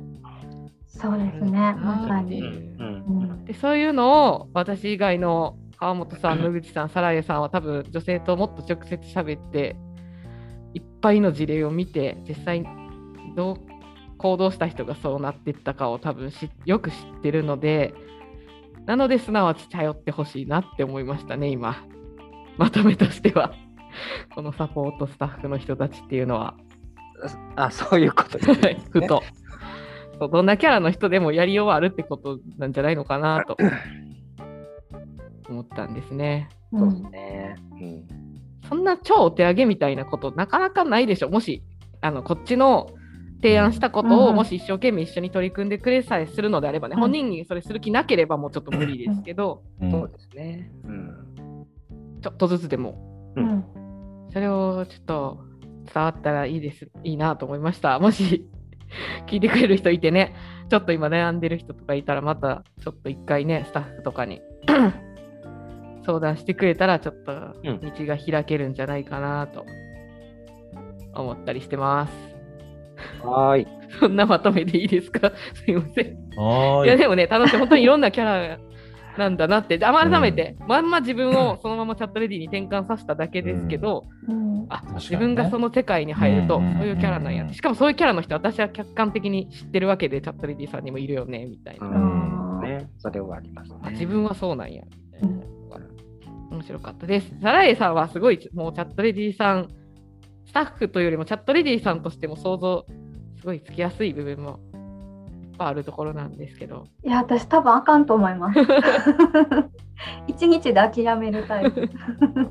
[0.87, 2.25] そうですね、まさうん。
[2.27, 2.41] に。
[2.41, 3.03] うん。
[3.07, 3.45] うん。
[3.45, 9.75] でそういうのを私以外の川本さん野口さんサラエさんは多分女性ともっと直接喋って
[10.75, 12.63] いっぱいの事例を見て実際
[13.36, 13.57] どう
[14.17, 17.93] 行動した人がそうなっていったかを多分しよく知ってるので
[18.86, 21.86] なのですなわち頼ってほしいなって思いましたね今。
[22.57, 23.53] まとめとしては。
[24.34, 26.55] このサポートスタッフの人たちっていうのは。
[27.55, 28.82] あ、そういうことですね。
[28.89, 29.21] ふと。
[30.19, 33.57] そうどんなキャラの人でもやりようはあるってことなんじゃないのかなと。
[35.49, 36.49] 思ったんですね。
[36.71, 37.11] そうですうん。
[37.11, 37.55] ね。
[37.71, 38.07] うん。
[38.67, 41.29] そんな超お手上げみたいなことなかなかないでしょ。
[41.29, 41.63] もし
[42.01, 42.88] あのこっちの
[43.41, 50.71] 提案したことうんをもし一生懸命一緒に取り組んでくれさえするのであればね、うん本人にそれする気なければもうちょっと無理ですけど、うんそうですね。
[50.85, 51.67] うん
[52.21, 53.65] ちょっとずつでもうん
[54.31, 55.39] それをちょっと
[55.93, 57.99] 伝わったらいいですいいなと思いました。
[57.99, 58.47] もし
[59.27, 60.35] 聞いてくれる人いてね、
[60.69, 64.41] ちょっと今悩んでる人とかいたらまたちょっと一回ね、スタッフとかに
[66.05, 67.31] 相談してくれたらちょっと
[67.63, 69.65] うん道が開けるんじゃないかなと
[71.13, 72.30] 思ったりしてます。
[73.24, 73.68] はーい。
[73.99, 75.32] そんなまとめでいいですか？
[75.54, 76.06] すいません。
[76.06, 76.88] はいーい。
[76.89, 77.58] やでもね、楽しい。
[77.58, 78.58] 本当にいろんなキャラ
[79.18, 84.66] なんだなって、であ改めて、まんま自分を そのままチャットレディに転換させただけですけど、うん。
[84.70, 84.93] あね。
[84.95, 92.62] 自分がその世界に入ると、うんそういうキャラなんやうんしかもそういうキャラの人私は客観的に知ってるわけでチャットレディさんにもいるよねみたいな、うん。
[92.62, 93.78] ね、それはありますね。
[93.84, 95.41] あ自分はそうなんやみたいな
[96.52, 97.34] 面白かったです。
[97.41, 99.68] サラエさんはすごいもうチャットレディさん
[100.52, 102.86] スタッフというよりもチャットレディさんとしても想像
[103.39, 104.60] すごいつきやすい部分も
[105.49, 108.60] いっぱいあるところなんですけどいや、私多分あかんと思います。
[110.28, 111.89] 一日で諦めるタイプ。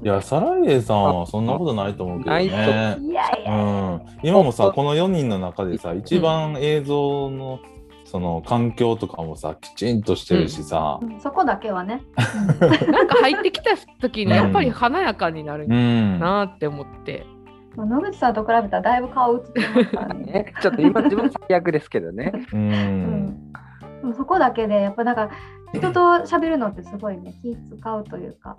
[0.03, 2.45] いや、サライエさんはそんなことないと思うけどね。
[2.45, 7.61] いやいうや、ん、今もさ、この4人の中でさ、一番映像の
[8.07, 12.01] その環境とかもさ、きちんとしてるしさ、うんそこだけはね。
[12.91, 16.19] なんか入ってきた時にやっぱり華やかになるうん。
[16.19, 17.40] なって思って、うん
[17.87, 20.25] 野口さんと比べたらだいぶ顔映ってますからね。
[20.33, 22.33] ね、ちょっと今自分最悪ですけどね。
[22.53, 22.57] う。
[22.57, 23.53] うんん
[24.01, 25.31] でもそこだけでやっぱだから
[25.73, 28.57] 人と喋るのってすごいね気使うというか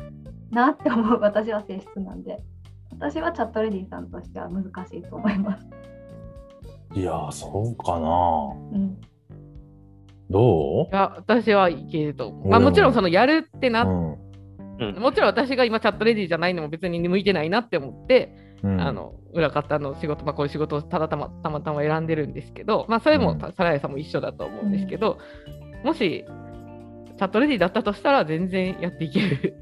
[0.51, 2.39] なって思う私は性質なんで
[2.91, 5.67] 私はチャットレディさんとしては難しいと思います。
[6.93, 8.78] いや、そうかな。
[8.78, 8.97] うん
[10.30, 14.95] どいや私はいけると思う、うんまあ、もちろんそのやるってなうん。
[14.97, 18.82] もちろん私が今チャットレディじゃないのも別に向いてないなって思って、うん。
[18.82, 23.39] あの裏方の仕事、まあ、こういう仕事をただたまたまたま選んでるんですけど、まあ、それもうん。
[23.39, 25.18] サラヤさんも一緒だと思うんですけど、
[25.84, 26.26] もし
[27.18, 29.55] チャットレディだったとしたら全然やっていける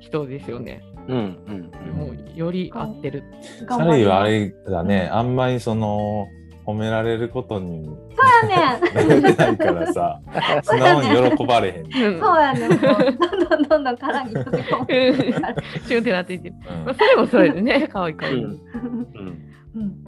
[0.00, 0.82] 人 人ですよね。
[1.08, 1.94] うんうんうん。
[1.94, 3.24] もうより合ってる。
[3.68, 6.28] サリーはあれだね、あんまりその
[6.66, 9.36] 褒められることにそうやねん。
[9.36, 10.20] ないからさ、
[10.64, 11.84] 素直に喜ばれへん。
[11.84, 12.70] うんそうやねん。
[12.70, 15.54] どんどんどんどん殻に込むから。
[15.86, 16.54] シュンってなっていってる。
[16.70, 18.44] うんまあ、それもそれでね、可愛い可愛い。
[18.44, 19.38] うんうん
[19.76, 20.04] うん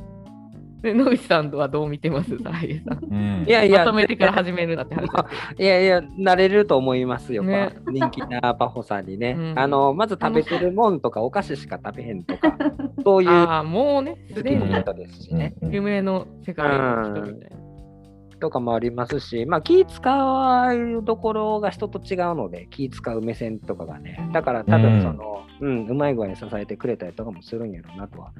[0.87, 2.39] で野口さんとはどう見てます？
[2.39, 3.05] サライエさん。
[3.05, 5.09] うんいやいや、まとめてから始めるなって話。
[5.59, 9.95] いやいや、慣れると思いますよ、ね人気なパホさんにね、うんあの。
[9.95, 12.57] まず食べてるもんとかお菓子しか食べへんとか、
[13.05, 15.55] そういうああ、もうね、す好でにきな人ですしね。
[15.61, 17.57] うん夢の世界の人みたいな。
[18.39, 28.32] とかもありますし、まあ、気使うところが人と違うので、気使う目線とかがね、だから多分その、うん、うまい具合に支えてくれたりとかもするんやろうなとは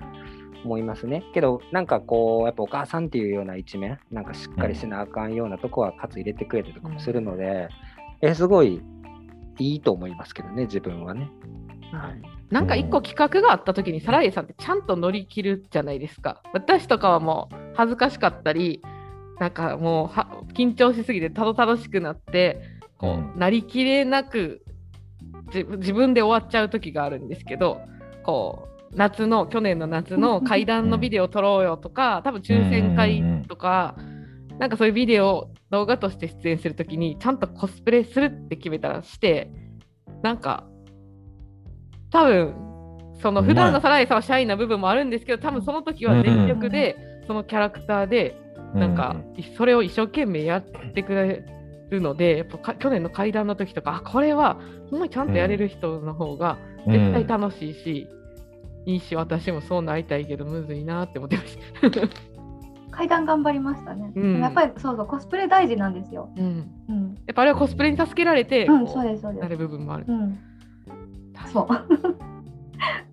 [0.66, 1.22] 思いますね。
[1.32, 7.68] けど、なんかこう、やっぱお母さんっていうような一面、なんかしっかりしなあかんようなとこは、かつ入れてくれたりとかもするので、
[8.20, 8.82] え、すごい
[9.58, 11.30] いいと思いますけどね、自分はね。
[11.92, 12.22] はい。
[12.50, 16.42] なんか一個企画があった時にサライエさんってちゃんと乗り切るじゃないですか。
[16.52, 18.82] 私とかはもう恥ずかしかったり、
[19.38, 22.60] なんかもうは緊張しすぎてたどたどしくなって、
[22.98, 24.62] こう、うなりきれなく
[25.52, 27.80] 自分で終わっちゃう時があるんですけど、
[28.22, 33.97] こう、夏の、去年の夏の階段のビデオ撮ろうよとか、多分抽選会とか、
[34.59, 39.51] なんかそういうビデオ、動画として出演するときに、ちゃんとコスプレするって決めたらして、
[40.22, 40.64] なんか、
[42.11, 42.55] 多分
[43.22, 48.37] その普段のサライさんはシャイな部分もあるんですけど、多分その時は全力で、そのキャラクターで、
[48.74, 49.16] なんか、
[49.57, 50.64] それを一生懸命やっ
[50.95, 51.45] てくれ
[51.91, 54.59] るので、やっぱか去年の階段の時とか、あこれは
[54.91, 58.09] ほんまにちゃんとやれる人の方が絶対楽しいし、
[58.87, 61.59] いいし、私もそうなりたいけど、むずいなって思ってまし
[61.91, 62.09] た。
[62.97, 64.11] 階段頑張りましたね。
[64.14, 66.30] うんやっぱりそうそうコスプレ大事なんですよ。
[66.34, 69.43] うん、うん、やっぱあれはコスプレに助けられて、うん、こそうですそうです。
[69.43, 70.07] なる部分もある。
[70.09, 70.39] うん、
[71.53, 71.68] そう。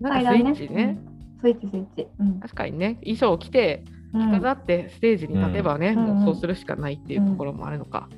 [0.00, 2.08] なんかスイッチね、うんスイッチスイッチ。
[2.18, 8.08] うん、確かにね、衣装を着て、うん飾ってステージに立てばね、うんもうそうするしかないっていうところもあるのか。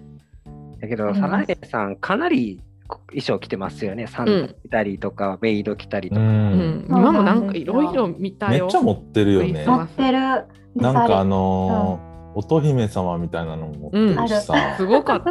[0.81, 2.61] だけど、ありますサナエさん、かなり
[3.11, 4.07] 衣装着てますよね。
[4.07, 6.25] サンタ着たりとか、ベイド着たりとうか。
[6.25, 8.65] うんん、今もなんかいろいろ見たよ。
[8.65, 9.65] めっちゃ持ってるよね。
[9.67, 10.19] 持ってる。
[10.75, 14.75] なんかあの、のー乙姫様みたいなのも持ってるしさ。
[14.77, 15.31] すごかった。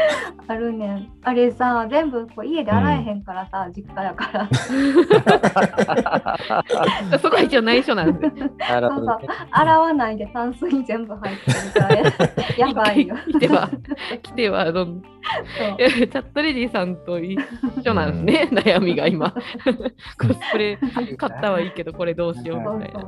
[0.00, 1.08] うんうんうんあるねん。
[1.22, 4.48] あれさ、全部こう家で洗えへんからさ、実家やから。
[7.20, 8.28] そこは一応内緒なんで。
[8.58, 9.28] なるほどね。
[9.52, 11.94] 洗わないでタンスに全部入ってるから、
[12.66, 13.14] やばいよ。
[13.32, 13.70] 来ては、
[14.22, 17.38] 来てはどん、チャットレディさんと一
[17.86, 19.30] 緒なんですね、悩みが今。
[19.30, 19.38] コ
[20.26, 20.76] スプレ
[21.16, 23.04] 買ったはいいけど、これどうしようみたいな。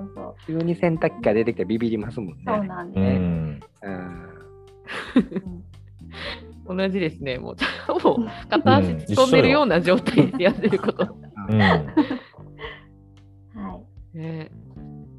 [0.46, 2.44] 急に洗濯機が出てきてビビりますもんね。
[2.46, 3.00] そうなんうで。
[3.00, 4.28] うんうん
[6.74, 7.56] 同じですね、もう、
[7.86, 8.18] ほぼ
[8.48, 11.16] 片足突っ込んでるような状態でやってること。
[11.48, 11.58] うん。
[11.60, 11.86] は
[14.14, 14.18] い。
[14.18, 14.50] ね、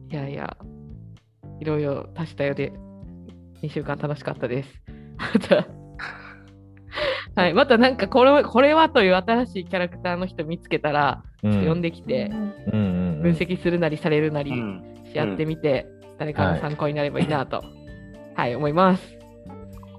[0.10, 0.58] いやいや、
[1.60, 2.72] いろいろ足したようで、
[3.62, 4.84] 2週間楽しかったです。
[5.18, 5.68] また、
[7.42, 11.66] はい、またなんかこれこれはという新しいキャラクターの人見つけたら、うん。
[11.66, 12.54] 呼んできて、うん。
[12.72, 14.84] うん分析するなりされるなりうん。
[15.06, 15.88] しやってみて、
[16.20, 17.64] 誰かの参考になればいいなと、
[18.36, 19.18] はい、思います。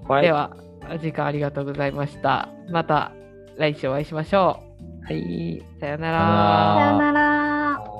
[0.07, 0.21] はい。
[0.21, 0.55] では、
[0.99, 2.49] 時間ありがとうございました。
[2.69, 3.11] また
[3.57, 4.59] 来週お会いしましょ
[5.03, 5.59] はい。
[5.59, 5.79] う。
[5.79, 6.17] さよなら
[6.79, 7.94] さよなら。